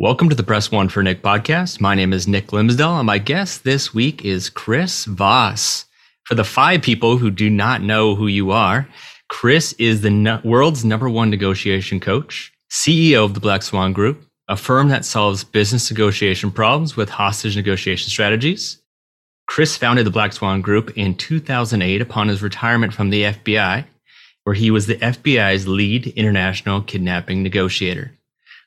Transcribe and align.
Welcome 0.00 0.28
to 0.28 0.36
the 0.36 0.44
Press 0.44 0.70
One 0.70 0.88
for 0.88 1.02
Nick 1.02 1.22
podcast. 1.24 1.80
My 1.80 1.96
name 1.96 2.12
is 2.12 2.28
Nick 2.28 2.46
Glimsdahl, 2.46 3.00
and 3.00 3.06
my 3.06 3.18
guest 3.18 3.64
this 3.64 3.92
week 3.92 4.24
is 4.24 4.48
Chris 4.48 5.04
Voss. 5.06 5.86
For 6.22 6.36
the 6.36 6.44
five 6.44 6.82
people 6.82 7.16
who 7.16 7.32
do 7.32 7.50
not 7.50 7.82
know 7.82 8.14
who 8.14 8.28
you 8.28 8.52
are, 8.52 8.86
Chris 9.28 9.72
is 9.72 10.02
the 10.02 10.10
no- 10.10 10.40
world's 10.44 10.84
number 10.84 11.10
one 11.10 11.30
negotiation 11.30 11.98
coach, 11.98 12.52
CEO 12.70 13.24
of 13.24 13.34
the 13.34 13.40
Black 13.40 13.64
Swan 13.64 13.92
Group, 13.92 14.24
a 14.46 14.56
firm 14.56 14.88
that 14.90 15.04
solves 15.04 15.42
business 15.42 15.90
negotiation 15.90 16.52
problems 16.52 16.96
with 16.96 17.08
hostage 17.08 17.56
negotiation 17.56 18.08
strategies. 18.08 18.80
Chris 19.48 19.76
founded 19.76 20.06
the 20.06 20.12
Black 20.12 20.32
Swan 20.32 20.60
Group 20.60 20.96
in 20.96 21.16
2008 21.16 22.00
upon 22.00 22.28
his 22.28 22.40
retirement 22.40 22.94
from 22.94 23.10
the 23.10 23.24
FBI, 23.24 23.84
where 24.44 24.54
he 24.54 24.70
was 24.70 24.86
the 24.86 24.94
FBI's 24.98 25.66
lead 25.66 26.06
international 26.06 26.82
kidnapping 26.82 27.42
negotiator. 27.42 28.12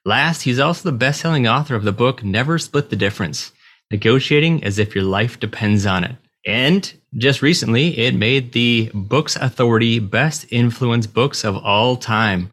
Last, 0.04 0.42
he's 0.42 0.58
also 0.58 0.90
the 0.90 0.98
best 0.98 1.22
selling 1.22 1.48
author 1.48 1.76
of 1.76 1.84
the 1.84 1.92
book 1.92 2.24
Never 2.24 2.58
Split 2.58 2.90
the 2.90 2.96
Difference 2.96 3.52
Negotiating 3.92 4.64
as 4.64 4.80
if 4.80 4.96
Your 4.96 5.04
Life 5.04 5.40
Depends 5.40 5.86
on 5.86 6.04
It. 6.04 6.16
And 6.44 6.92
just 7.18 7.44
recently, 7.44 8.00
it 8.00 8.16
made 8.16 8.52
the 8.52 8.90
Books 8.96 9.36
Authority 9.36 10.00
Best 10.00 10.48
Influence 10.50 11.06
Books 11.06 11.44
of 11.44 11.56
All 11.56 11.98
Time. 11.98 12.50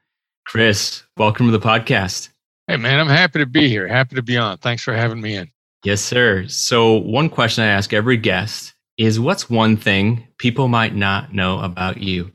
Chris, 0.46 1.04
welcome 1.16 1.46
to 1.46 1.52
the 1.52 1.66
podcast. 1.66 2.28
Hey, 2.66 2.76
man, 2.76 3.00
I'm 3.00 3.08
happy 3.08 3.38
to 3.38 3.46
be 3.46 3.66
here. 3.66 3.88
Happy 3.88 4.14
to 4.16 4.22
be 4.22 4.36
on. 4.36 4.58
Thanks 4.58 4.82
for 4.82 4.92
having 4.92 5.22
me 5.22 5.34
in. 5.34 5.50
Yes, 5.84 6.02
sir. 6.02 6.46
So, 6.48 6.96
one 6.96 7.30
question 7.30 7.64
I 7.64 7.68
ask 7.68 7.94
every 7.94 8.18
guest 8.18 8.74
is 8.98 9.18
what's 9.18 9.48
one 9.48 9.78
thing 9.78 10.28
people 10.36 10.68
might 10.68 10.94
not 10.94 11.32
know 11.32 11.60
about 11.60 11.96
you? 11.96 12.30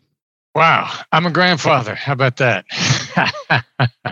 Wow, 0.56 0.92
I'm 1.12 1.28
a 1.28 1.32
grandfather. 1.32 1.94
How 1.94 2.14
about 2.14 2.38
that? 2.38 2.66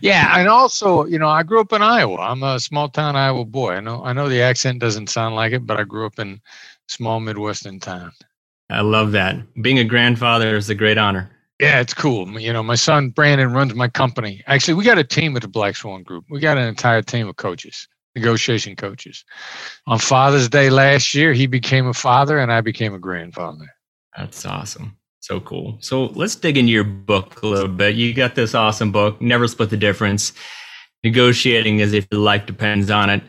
yeah, 0.00 0.38
and 0.38 0.48
also, 0.48 1.04
you 1.04 1.18
know, 1.18 1.28
I 1.28 1.42
grew 1.42 1.60
up 1.60 1.72
in 1.72 1.82
Iowa. 1.82 2.16
I'm 2.16 2.42
a 2.42 2.60
small 2.60 2.88
town 2.88 3.16
Iowa 3.16 3.44
boy. 3.44 3.72
I 3.72 3.80
know 3.80 4.02
I 4.04 4.12
know 4.12 4.28
the 4.28 4.42
accent 4.42 4.80
doesn't 4.80 5.08
sound 5.08 5.34
like 5.34 5.52
it, 5.52 5.66
but 5.66 5.78
I 5.78 5.84
grew 5.84 6.06
up 6.06 6.18
in 6.18 6.40
small 6.88 7.20
Midwestern 7.20 7.80
town. 7.80 8.12
I 8.70 8.82
love 8.82 9.12
that. 9.12 9.36
Being 9.62 9.78
a 9.78 9.84
grandfather 9.84 10.56
is 10.56 10.70
a 10.70 10.74
great 10.74 10.98
honor. 10.98 11.30
Yeah, 11.58 11.80
it's 11.80 11.92
cool. 11.92 12.40
You 12.40 12.52
know, 12.52 12.62
my 12.62 12.74
son 12.76 13.10
Brandon 13.10 13.52
runs 13.52 13.74
my 13.74 13.88
company. 13.88 14.42
Actually, 14.46 14.74
we 14.74 14.84
got 14.84 14.96
a 14.98 15.04
team 15.04 15.36
at 15.36 15.42
the 15.42 15.48
Black 15.48 15.76
Swan 15.76 16.02
Group. 16.02 16.24
We 16.30 16.40
got 16.40 16.56
an 16.56 16.66
entire 16.66 17.02
team 17.02 17.28
of 17.28 17.36
coaches, 17.36 17.86
negotiation 18.14 18.76
coaches. 18.76 19.24
On 19.86 19.98
Father's 19.98 20.48
Day 20.48 20.70
last 20.70 21.14
year, 21.14 21.34
he 21.34 21.46
became 21.46 21.86
a 21.86 21.92
father 21.94 22.38
and 22.38 22.50
I 22.50 22.62
became 22.62 22.94
a 22.94 22.98
grandfather. 22.98 23.66
That's 24.16 24.46
awesome. 24.46 24.96
So 25.20 25.38
cool. 25.40 25.76
So 25.80 26.06
let's 26.06 26.34
dig 26.34 26.56
into 26.56 26.72
your 26.72 26.84
book 26.84 27.42
a 27.42 27.46
little 27.46 27.68
bit. 27.68 27.94
You 27.94 28.12
got 28.14 28.34
this 28.34 28.54
awesome 28.54 28.90
book, 28.90 29.20
Never 29.20 29.46
Split 29.46 29.70
the 29.70 29.76
Difference, 29.76 30.32
negotiating 31.04 31.82
as 31.82 31.92
if 31.92 32.06
your 32.10 32.20
life 32.20 32.46
depends 32.46 32.90
on 32.90 33.10
it. 33.10 33.22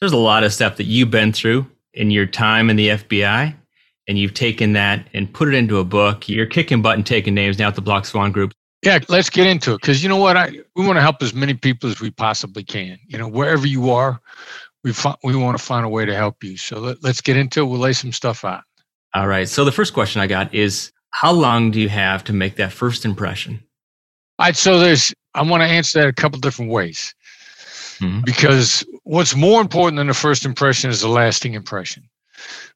There's 0.00 0.12
a 0.12 0.18
lot 0.18 0.44
of 0.44 0.52
stuff 0.52 0.76
that 0.76 0.84
you've 0.84 1.10
been 1.10 1.32
through 1.32 1.66
in 1.94 2.10
your 2.10 2.26
time 2.26 2.68
in 2.68 2.76
the 2.76 2.88
FBI, 2.88 3.54
and 4.08 4.18
you've 4.18 4.34
taken 4.34 4.72
that 4.74 5.06
and 5.14 5.32
put 5.32 5.48
it 5.48 5.54
into 5.54 5.78
a 5.78 5.84
book. 5.84 6.28
You're 6.28 6.46
kicking 6.46 6.82
butt 6.82 6.96
and 6.96 7.06
taking 7.06 7.34
names 7.34 7.58
now 7.58 7.68
at 7.68 7.76
the 7.76 7.80
Black 7.80 8.06
Swan 8.06 8.32
Group. 8.32 8.52
Yeah, 8.82 8.98
let's 9.08 9.30
get 9.30 9.46
into 9.46 9.72
it 9.72 9.80
because 9.80 10.02
you 10.02 10.08
know 10.08 10.18
what? 10.18 10.36
I 10.36 10.50
we 10.74 10.84
want 10.84 10.96
to 10.96 11.00
help 11.00 11.22
as 11.22 11.32
many 11.32 11.54
people 11.54 11.88
as 11.90 12.00
we 12.00 12.10
possibly 12.10 12.62
can. 12.62 12.98
You 13.06 13.18
know, 13.18 13.26
wherever 13.26 13.66
you 13.66 13.90
are, 13.90 14.20
we 14.84 14.92
fi- 14.92 15.16
we 15.24 15.34
want 15.34 15.56
to 15.56 15.64
find 15.64 15.86
a 15.86 15.88
way 15.88 16.04
to 16.04 16.14
help 16.14 16.44
you. 16.44 16.56
So 16.56 16.78
let, 16.78 17.02
let's 17.02 17.20
get 17.20 17.36
into 17.36 17.62
it. 17.62 17.64
We'll 17.64 17.80
lay 17.80 17.94
some 17.94 18.12
stuff 18.12 18.44
out. 18.44 18.62
All 19.14 19.26
right. 19.26 19.48
So 19.48 19.64
the 19.64 19.72
first 19.72 19.94
question 19.94 20.20
I 20.20 20.26
got 20.26 20.54
is 20.54 20.92
how 21.16 21.32
long 21.32 21.70
do 21.70 21.80
you 21.80 21.88
have 21.88 22.22
to 22.24 22.34
make 22.34 22.56
that 22.56 22.74
first 22.74 23.06
impression? 23.06 23.58
Right, 24.38 24.54
so 24.54 24.78
there's 24.78 25.14
I 25.34 25.40
want 25.40 25.62
to 25.62 25.66
answer 25.66 26.00
that 26.00 26.08
a 26.08 26.12
couple 26.12 26.38
different 26.40 26.70
ways. 26.70 27.14
Mm-hmm. 28.00 28.20
Because 28.26 28.84
what's 29.04 29.34
more 29.34 29.62
important 29.62 29.96
than 29.96 30.08
the 30.08 30.14
first 30.14 30.44
impression 30.44 30.90
is 30.90 31.00
the 31.00 31.08
lasting 31.08 31.54
impression. 31.54 32.06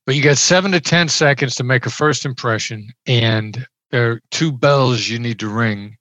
But 0.07 0.15
you 0.15 0.23
got 0.23 0.39
seven 0.39 0.73
to 0.73 0.81
10 0.81 1.09
seconds 1.09 1.55
to 1.57 1.65
make 1.65 1.85
a 1.85 1.91
first 1.91 2.25
impression, 2.25 2.89
and 3.07 3.67
there 3.91 4.11
are 4.11 4.21
two 4.31 4.53
bells 4.53 5.07
you 5.07 5.19
need 5.19 5.39
to 5.41 5.49
ring 5.49 5.99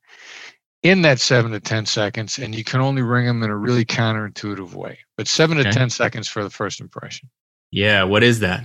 in 0.82 1.02
that 1.02 1.20
seven 1.20 1.52
to 1.52 1.60
10 1.60 1.88
seconds, 1.88 2.40
and 2.40 2.56
you 2.56 2.64
can 2.64 2.80
only 2.80 3.02
ring 3.02 3.26
them 3.26 3.44
in 3.44 3.50
a 3.50 3.58
really 3.58 3.84
counterintuitive 3.84 4.74
way. 4.74 4.98
But 5.18 5.28
seven 5.28 5.60
okay. 5.60 5.70
to 5.70 5.78
10 5.78 5.90
seconds 5.90 6.30
for 6.30 6.42
the 6.42 6.50
first 6.50 6.80
impression. 6.80 7.30
Yeah, 7.70 8.04
what 8.04 8.24
is 8.24 8.40
that? 8.40 8.64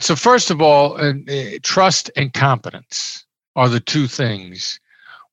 So, 0.00 0.16
first 0.16 0.50
of 0.50 0.62
all, 0.62 1.00
uh, 1.00 1.12
trust 1.62 2.10
and 2.16 2.32
competence 2.32 3.24
are 3.56 3.68
the 3.68 3.80
two 3.80 4.06
things 4.06 4.80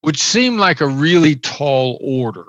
which 0.02 0.22
seem 0.22 0.58
like 0.58 0.82
a 0.82 0.88
really 0.88 1.36
tall 1.36 1.98
order 2.02 2.46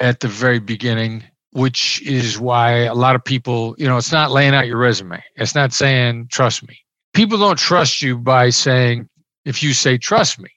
at 0.00 0.20
the 0.20 0.28
very 0.28 0.58
beginning, 0.58 1.24
which 1.52 2.02
is 2.02 2.38
why 2.38 2.80
a 2.80 2.94
lot 2.94 3.14
of 3.14 3.24
people, 3.24 3.74
you 3.78 3.86
know, 3.86 3.96
it's 3.96 4.12
not 4.12 4.32
laying 4.32 4.54
out 4.54 4.66
your 4.66 4.76
resume. 4.76 5.22
It's 5.36 5.54
not 5.54 5.72
saying, 5.72 6.28
trust 6.30 6.66
me. 6.66 6.78
People 7.14 7.38
don't 7.38 7.58
trust 7.58 8.02
you 8.02 8.18
by 8.18 8.50
saying, 8.50 9.08
if 9.44 9.62
you 9.62 9.72
say, 9.72 9.96
trust 9.96 10.38
me. 10.38 10.50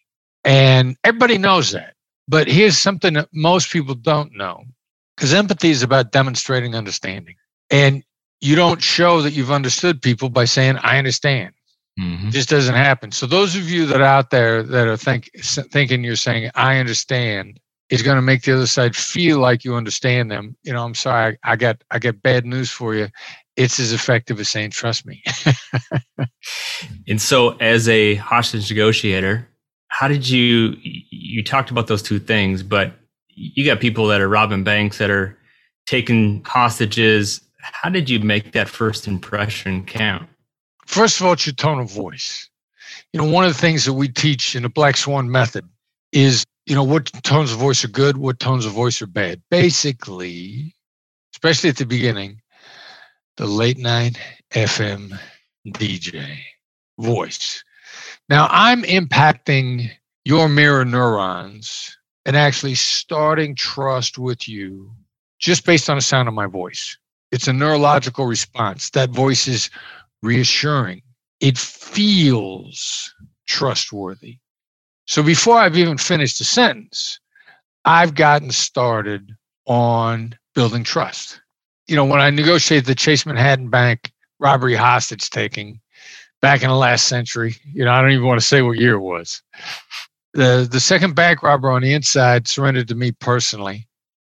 And 0.43 0.97
everybody 1.03 1.37
knows 1.37 1.71
that. 1.71 1.93
But 2.27 2.47
here's 2.47 2.77
something 2.77 3.13
that 3.13 3.29
most 3.31 3.71
people 3.71 3.95
don't 3.95 4.35
know 4.35 4.63
because 5.15 5.33
empathy 5.33 5.69
is 5.69 5.83
about 5.83 6.11
demonstrating 6.11 6.75
understanding. 6.75 7.35
And 7.69 8.03
you 8.41 8.55
don't 8.55 8.81
show 8.81 9.21
that 9.21 9.31
you've 9.31 9.51
understood 9.51 10.01
people 10.01 10.29
by 10.29 10.45
saying 10.45 10.77
i 10.77 10.97
understand. 10.97 11.53
Mm-hmm. 11.99 12.27
it 12.27 12.31
just 12.31 12.49
doesn't 12.49 12.75
happen. 12.75 13.11
So 13.11 13.25
those 13.25 13.55
of 13.55 13.67
you 13.71 13.87
that 13.87 14.01
are 14.01 14.03
out 14.03 14.29
there 14.29 14.61
that 14.61 14.87
are 14.87 14.97
think, 14.97 15.31
thinking 15.71 16.03
you're 16.03 16.15
saying 16.15 16.51
i 16.55 16.77
understand 16.77 17.59
is 17.89 18.01
going 18.01 18.17
to 18.17 18.21
make 18.21 18.43
the 18.43 18.53
other 18.53 18.67
side 18.67 18.95
feel 18.95 19.39
like 19.39 19.63
you 19.63 19.73
understand 19.73 20.29
them. 20.29 20.55
You 20.63 20.73
know 20.73 20.83
i'm 20.83 20.95
sorry 20.95 21.37
I, 21.43 21.53
I 21.53 21.55
got 21.55 21.83
i 21.91 21.99
got 21.99 22.21
bad 22.21 22.45
news 22.45 22.69
for 22.69 22.95
you. 22.95 23.07
It's 23.55 23.79
as 23.79 23.91
effective 23.93 24.39
as 24.39 24.49
saying 24.49 24.71
trust 24.71 25.05
me. 25.05 25.23
And 27.09 27.19
so 27.19 27.57
as 27.57 27.89
a 27.89 28.15
hostage 28.15 28.69
negotiator 28.69 29.47
how 29.87 30.07
did 30.07 30.29
you 30.29 30.75
you 30.81 31.43
talked 31.43 31.71
about 31.71 31.87
those 31.87 32.03
two 32.03 32.19
things 32.19 32.61
but 32.61 32.93
you 33.29 33.65
got 33.65 33.79
people 33.79 34.07
that 34.07 34.21
are 34.21 34.29
robbing 34.29 34.63
banks 34.63 34.97
that 34.99 35.09
are 35.09 35.37
taking 35.87 36.43
hostages 36.43 37.41
how 37.73 37.89
did 37.89 38.09
you 38.09 38.19
make 38.19 38.51
that 38.53 38.69
first 38.69 39.07
impression 39.07 39.85
count? 39.85 40.27
First 40.85 41.19
of 41.19 41.25
all, 41.25 41.33
it's 41.33 41.45
your 41.45 41.53
tone 41.53 41.79
of 41.79 41.91
voice. 41.91 42.49
You 43.13 43.21
know, 43.21 43.29
one 43.29 43.45
of 43.45 43.53
the 43.53 43.59
things 43.59 43.85
that 43.85 43.93
we 43.93 44.07
teach 44.07 44.55
in 44.55 44.63
the 44.63 44.69
Black 44.69 44.97
Swan 44.97 45.29
method 45.29 45.65
is, 46.11 46.45
you 46.65 46.75
know, 46.75 46.83
what 46.83 47.11
tones 47.23 47.51
of 47.51 47.59
voice 47.59 47.83
are 47.83 47.89
good, 47.89 48.17
what 48.17 48.39
tones 48.39 48.65
of 48.65 48.71
voice 48.71 49.01
are 49.01 49.07
bad. 49.07 49.41
Basically, 49.49 50.73
especially 51.33 51.69
at 51.69 51.77
the 51.77 51.85
beginning, 51.85 52.41
the 53.37 53.45
late 53.45 53.77
night 53.77 54.17
FM 54.51 55.17
DJ 55.67 56.37
voice. 56.99 57.63
Now, 58.29 58.47
I'm 58.49 58.83
impacting 58.83 59.89
your 60.25 60.49
mirror 60.49 60.83
neurons 60.83 61.97
and 62.25 62.35
actually 62.35 62.75
starting 62.75 63.55
trust 63.55 64.17
with 64.17 64.49
you 64.49 64.91
just 65.39 65.65
based 65.65 65.89
on 65.89 65.97
the 65.97 66.01
sound 66.01 66.27
of 66.27 66.33
my 66.33 66.47
voice. 66.47 66.97
It's 67.31 67.47
a 67.47 67.53
neurological 67.53 68.25
response. 68.25 68.89
That 68.91 69.09
voice 69.09 69.47
is 69.47 69.69
reassuring. 70.21 71.01
It 71.39 71.57
feels 71.57 73.13
trustworthy. 73.47 74.37
So 75.05 75.23
before 75.23 75.57
I've 75.57 75.77
even 75.77 75.97
finished 75.97 76.41
a 76.41 76.43
sentence, 76.43 77.19
I've 77.85 78.15
gotten 78.15 78.51
started 78.51 79.31
on 79.65 80.35
building 80.55 80.83
trust. 80.83 81.41
You 81.87 81.95
know, 81.95 82.05
when 82.05 82.19
I 82.19 82.29
negotiated 82.29 82.85
the 82.85 82.95
Chase 82.95 83.25
Manhattan 83.25 83.69
Bank 83.69 84.11
robbery 84.39 84.75
hostage 84.75 85.29
taking 85.29 85.79
back 86.41 86.61
in 86.61 86.69
the 86.69 86.75
last 86.75 87.07
century, 87.07 87.55
you 87.73 87.85
know, 87.85 87.91
I 87.91 88.01
don't 88.01 88.11
even 88.11 88.25
want 88.25 88.39
to 88.39 88.45
say 88.45 88.61
what 88.61 88.77
year 88.77 88.95
it 88.95 88.99
was. 88.99 89.41
The 90.33 90.67
the 90.69 90.79
second 90.79 91.15
bank 91.15 91.41
robber 91.41 91.71
on 91.71 91.81
the 91.81 91.93
inside 91.93 92.47
surrendered 92.47 92.89
to 92.89 92.95
me 92.95 93.11
personally 93.11 93.87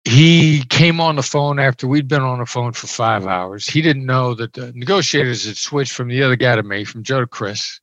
he 0.04 0.64
came 0.64 1.00
on 1.00 1.16
the 1.16 1.22
phone 1.22 1.58
after 1.58 1.86
we'd 1.86 2.08
been 2.08 2.22
on 2.22 2.38
the 2.38 2.46
phone 2.46 2.72
for 2.72 2.86
five 2.86 3.26
hours. 3.26 3.66
He 3.66 3.82
didn't 3.82 4.06
know 4.06 4.34
that 4.34 4.54
the 4.54 4.72
negotiators 4.72 5.46
had 5.46 5.56
switched 5.56 5.92
from 5.92 6.08
the 6.08 6.22
other 6.22 6.36
guy 6.36 6.56
to 6.56 6.62
me, 6.62 6.84
from 6.84 7.02
Joe 7.02 7.20
to 7.20 7.26
Chris. 7.26 7.80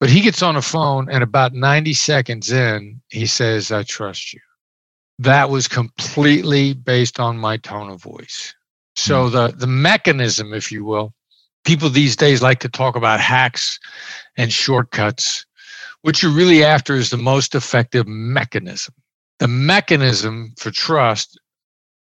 But 0.00 0.10
he 0.10 0.20
gets 0.20 0.42
on 0.42 0.54
the 0.54 0.62
phone, 0.62 1.10
and 1.10 1.22
about 1.22 1.54
90 1.54 1.92
seconds 1.92 2.52
in, 2.52 3.00
he 3.08 3.26
says, 3.26 3.72
I 3.72 3.82
trust 3.82 4.32
you. 4.32 4.40
that 5.18 5.50
was 5.50 5.66
completely 5.66 6.74
based 6.74 7.18
on 7.18 7.36
my 7.36 7.56
tone 7.56 7.90
of 7.90 8.00
voice. 8.00 8.54
So 8.94 9.26
hmm. 9.26 9.32
the 9.32 9.48
the 9.48 9.66
mechanism, 9.66 10.54
if 10.54 10.72
you 10.72 10.84
will, 10.84 11.14
people 11.64 11.90
these 11.90 12.16
days 12.16 12.42
like 12.42 12.60
to 12.60 12.68
talk 12.68 12.96
about 12.96 13.20
hacks 13.20 13.78
and 14.36 14.52
shortcuts. 14.52 15.44
What 16.02 16.22
you're 16.22 16.32
really 16.32 16.64
after 16.64 16.94
is 16.94 17.10
the 17.10 17.16
most 17.16 17.54
effective 17.54 18.06
mechanism. 18.06 18.94
The 19.40 19.48
mechanism 19.48 20.54
for 20.56 20.70
trust 20.70 21.38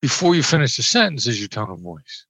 before 0.04 0.36
you 0.36 0.44
finish 0.44 0.76
the 0.76 0.84
sentence 0.84 1.28
is 1.28 1.40
your 1.40 1.48
tone 1.48 1.70
of 1.70 1.80
voice. 1.80 2.26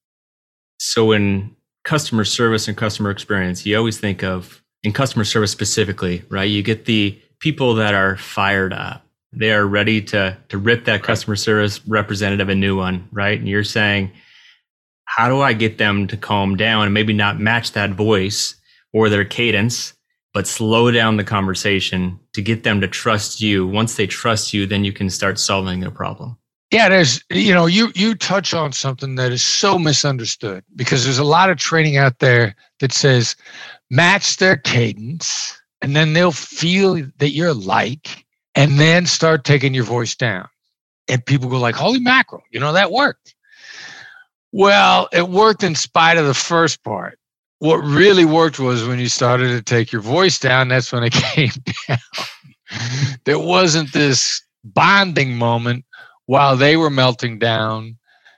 So 0.78 1.12
in 1.12 1.56
customer 1.84 2.24
service 2.24 2.68
and 2.68 2.78
customer 2.78 3.10
experience, 3.10 3.66
you 3.66 3.76
always 3.76 3.98
think 3.98 4.24
of 4.24 4.62
in 4.84 4.94
customer 4.94 5.26
service 5.26 5.50
specifically, 5.50 6.24
right? 6.30 6.44
You 6.44 6.62
get 6.62 6.86
the 6.86 7.20
people 7.40 7.74
that 7.74 7.96
are 7.96 8.16
fired 8.16 8.74
up. 8.74 9.04
They 9.32 9.52
are 9.54 9.66
ready 9.66 10.04
to 10.04 10.38
to 10.50 10.58
rip 10.60 10.86
that 10.86 10.92
right. 10.92 11.04
customer 11.04 11.36
service 11.36 11.82
representative 11.88 12.48
a 12.48 12.54
new 12.54 12.78
one, 12.78 13.10
right? 13.12 13.40
And 13.40 13.50
you're 13.50 13.64
saying, 13.64 14.12
how 15.06 15.28
do 15.28 15.42
I 15.42 15.54
get 15.54 15.80
them 15.80 16.06
to 16.10 16.16
calm 16.16 16.56
down 16.56 16.84
and 16.84 16.94
maybe 16.94 17.12
not 17.12 17.40
match 17.40 17.72
that 17.72 17.90
voice 17.90 18.54
or 18.94 19.10
their 19.10 19.26
cadence, 19.26 19.96
but 20.32 20.46
slow 20.46 20.92
down 20.92 21.18
the 21.18 21.24
conversation 21.24 22.20
to 22.34 22.44
get 22.44 22.62
them 22.62 22.82
to 22.82 22.88
trust 22.88 23.42
you. 23.42 23.66
Once 23.66 23.96
they 23.96 24.06
trust 24.06 24.54
you, 24.54 24.68
then 24.68 24.86
you 24.86 24.94
can 24.94 25.10
start 25.10 25.40
solving 25.40 25.80
their 25.80 25.90
problem. 25.90 26.38
Yeah, 26.74 26.90
there's 26.90 27.24
you 27.30 27.54
know 27.54 27.68
you 27.68 27.92
you 27.94 28.16
touch 28.16 28.52
on 28.56 28.72
something 28.72 29.14
that 29.16 29.32
is 29.32 29.44
so 29.44 29.78
misunderstood 29.78 30.64
because 30.76 31.04
there's 31.04 31.20
a 31.20 31.24
lot 31.24 31.52
of 31.52 31.58
training 31.58 31.98
out 31.98 32.18
there 32.18 32.56
that 32.80 32.92
says 32.92 33.36
match 33.92 34.38
their 34.38 34.58
cadence 34.58 35.56
and 35.84 35.96
then 35.96 36.14
they'll 36.14 36.32
feel 36.32 36.96
that 37.20 37.30
you're 37.30 37.54
like 37.54 38.26
and 38.56 38.80
then 38.80 39.06
start 39.06 39.44
taking 39.44 39.76
your 39.76 39.84
voice 39.84 40.16
down. 40.16 40.48
And 41.08 41.24
people 41.24 41.48
go 41.48 41.60
like, 41.60 41.76
"Holy 41.76 42.00
mackerel, 42.00 42.42
you 42.50 42.60
know 42.60 42.74
that 42.74 42.92
worked." 42.92 43.36
Well, 44.52 45.10
it 45.14 45.30
worked 45.30 45.62
in 45.62 45.76
spite 45.76 46.18
of 46.18 46.26
the 46.26 46.34
first 46.34 46.84
part. 46.84 47.20
What 47.60 47.78
really 47.84 48.26
worked 48.26 48.60
was 48.60 48.84
when 48.84 48.98
you 48.98 49.10
started 49.10 49.50
to 49.50 49.62
take 49.62 49.92
your 49.92 50.02
voice 50.02 50.40
down, 50.40 50.70
that's 50.70 50.92
when 50.92 51.04
it 51.04 51.14
came 51.36 51.52
down. 51.88 52.00
there 53.26 53.38
wasn't 53.38 53.94
this 53.94 54.42
bonding 54.64 55.36
moment 55.36 55.86
while 56.26 56.56
they 56.56 56.78
were 56.78 56.90
melting 56.90 57.40
down. 57.40 57.98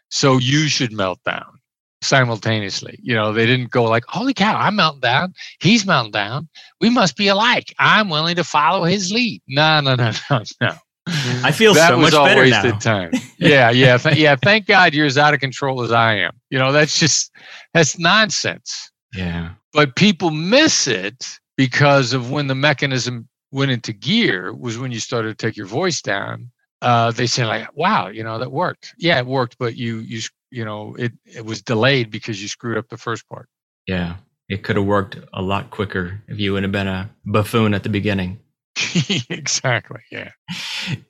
So 0.10 0.38
you 0.38 0.68
should 0.68 0.94
melt 0.94 1.20
down 1.26 1.60
simultaneously. 2.02 3.00
You 3.02 3.16
know, 3.16 3.34
they 3.34 3.46
didn't 3.46 3.72
go 3.72 3.84
like, 3.84 4.04
holy 4.08 4.34
cow, 4.34 4.58
I'm 4.58 4.76
melting 4.76 5.02
down. 5.02 5.34
He's 5.60 5.86
melting 5.86 6.12
down. 6.12 6.48
We 6.80 6.90
must 6.90 7.18
be 7.18 7.28
alike. 7.28 7.74
I'm 7.80 8.10
willing 8.10 8.36
to 8.36 8.44
follow 8.44 8.84
his 8.84 9.12
lead. 9.12 9.42
No, 9.48 9.82
no, 9.82 9.96
no, 9.96 10.12
no, 10.30 10.44
no. 10.62 10.76
I 11.08 11.52
feel 11.52 11.74
that 11.76 11.90
so 11.90 12.00
much 12.00 12.14
better 12.14 12.48
now. 12.48 12.62
That 12.64 12.82
time. 12.82 13.12
Yeah, 13.38 13.70
yeah, 13.70 13.98
th- 13.98 14.16
yeah. 14.16 14.38
Thank 14.42 14.66
God 14.66 14.94
you're 14.94 15.06
as 15.06 15.18
out 15.18 15.34
of 15.34 15.42
control 15.42 15.84
as 15.84 15.92
I 15.92 16.16
am. 16.16 16.32
You 16.50 16.58
know, 16.58 16.72
that's 16.72 16.98
just 16.98 17.32
that's 17.74 18.00
nonsense. 18.00 18.90
Yeah. 19.14 19.52
But 19.74 19.98
people 19.98 20.32
miss 20.32 20.88
it 20.88 21.38
because 21.58 22.14
of 22.14 22.32
when 22.32 22.48
the 22.48 22.56
mechanism 22.56 23.28
went 23.52 23.72
into 23.72 23.92
gear 23.92 24.54
was 24.54 24.78
when 24.78 24.92
you 24.92 25.00
started 25.00 25.38
to 25.38 25.46
take 25.46 25.58
your 25.58 25.68
voice 25.68 26.02
down 26.02 26.50
uh, 26.86 27.12
they 27.12 27.26
say 27.26 27.44
like, 27.44 27.76
"Wow, 27.76 28.08
you 28.10 28.24
know 28.24 28.38
that 28.38 28.52
worked." 28.52 28.94
Yeah, 29.00 29.18
it 29.18 29.26
worked, 29.26 29.58
but 29.58 29.76
you 29.76 29.98
you 29.98 30.22
you 30.52 30.64
know 30.64 30.96
it 31.00 31.12
it 31.26 31.44
was 31.44 31.64
delayed 31.64 32.12
because 32.12 32.42
you 32.42 32.48
screwed 32.48 32.78
up 32.78 32.90
the 32.90 32.98
first 32.98 33.28
part. 33.28 33.50
Yeah, 33.88 34.18
it 34.50 34.64
could 34.64 34.76
have 34.76 34.86
worked 34.86 35.18
a 35.34 35.42
lot 35.42 35.72
quicker 35.72 36.22
if 36.28 36.40
you 36.40 36.54
would 36.54 36.62
have 36.62 36.72
been 36.72 36.88
a 36.88 37.10
buffoon 37.26 37.74
at 37.74 37.82
the 37.82 37.90
beginning. 37.90 38.40
exactly. 39.30 40.02
Yeah. 40.12 40.32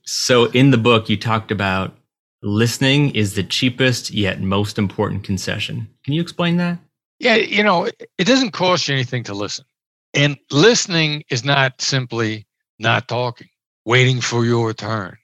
So 0.04 0.46
in 0.46 0.72
the 0.72 0.78
book, 0.78 1.10
you 1.10 1.18
talked 1.18 1.52
about 1.52 1.94
listening 2.42 3.14
is 3.14 3.36
the 3.36 3.44
cheapest 3.44 4.12
yet 4.12 4.40
most 4.42 4.78
important 4.78 5.26
concession. 5.26 5.90
Can 6.06 6.14
you 6.14 6.22
explain 6.22 6.56
that? 6.58 6.80
Yeah, 7.20 7.36
you 7.36 7.64
know, 7.64 7.90
it 8.18 8.26
doesn't 8.26 8.52
cost 8.52 8.88
you 8.88 8.94
anything 8.94 9.24
to 9.24 9.34
listen. 9.34 9.66
And 10.14 10.38
listening 10.52 11.24
is 11.30 11.44
not 11.44 11.82
simply 11.82 12.46
not 12.80 13.10
talking, 13.10 13.50
waiting 13.84 14.22
for 14.22 14.46
your 14.46 14.74
turn. 14.74 15.18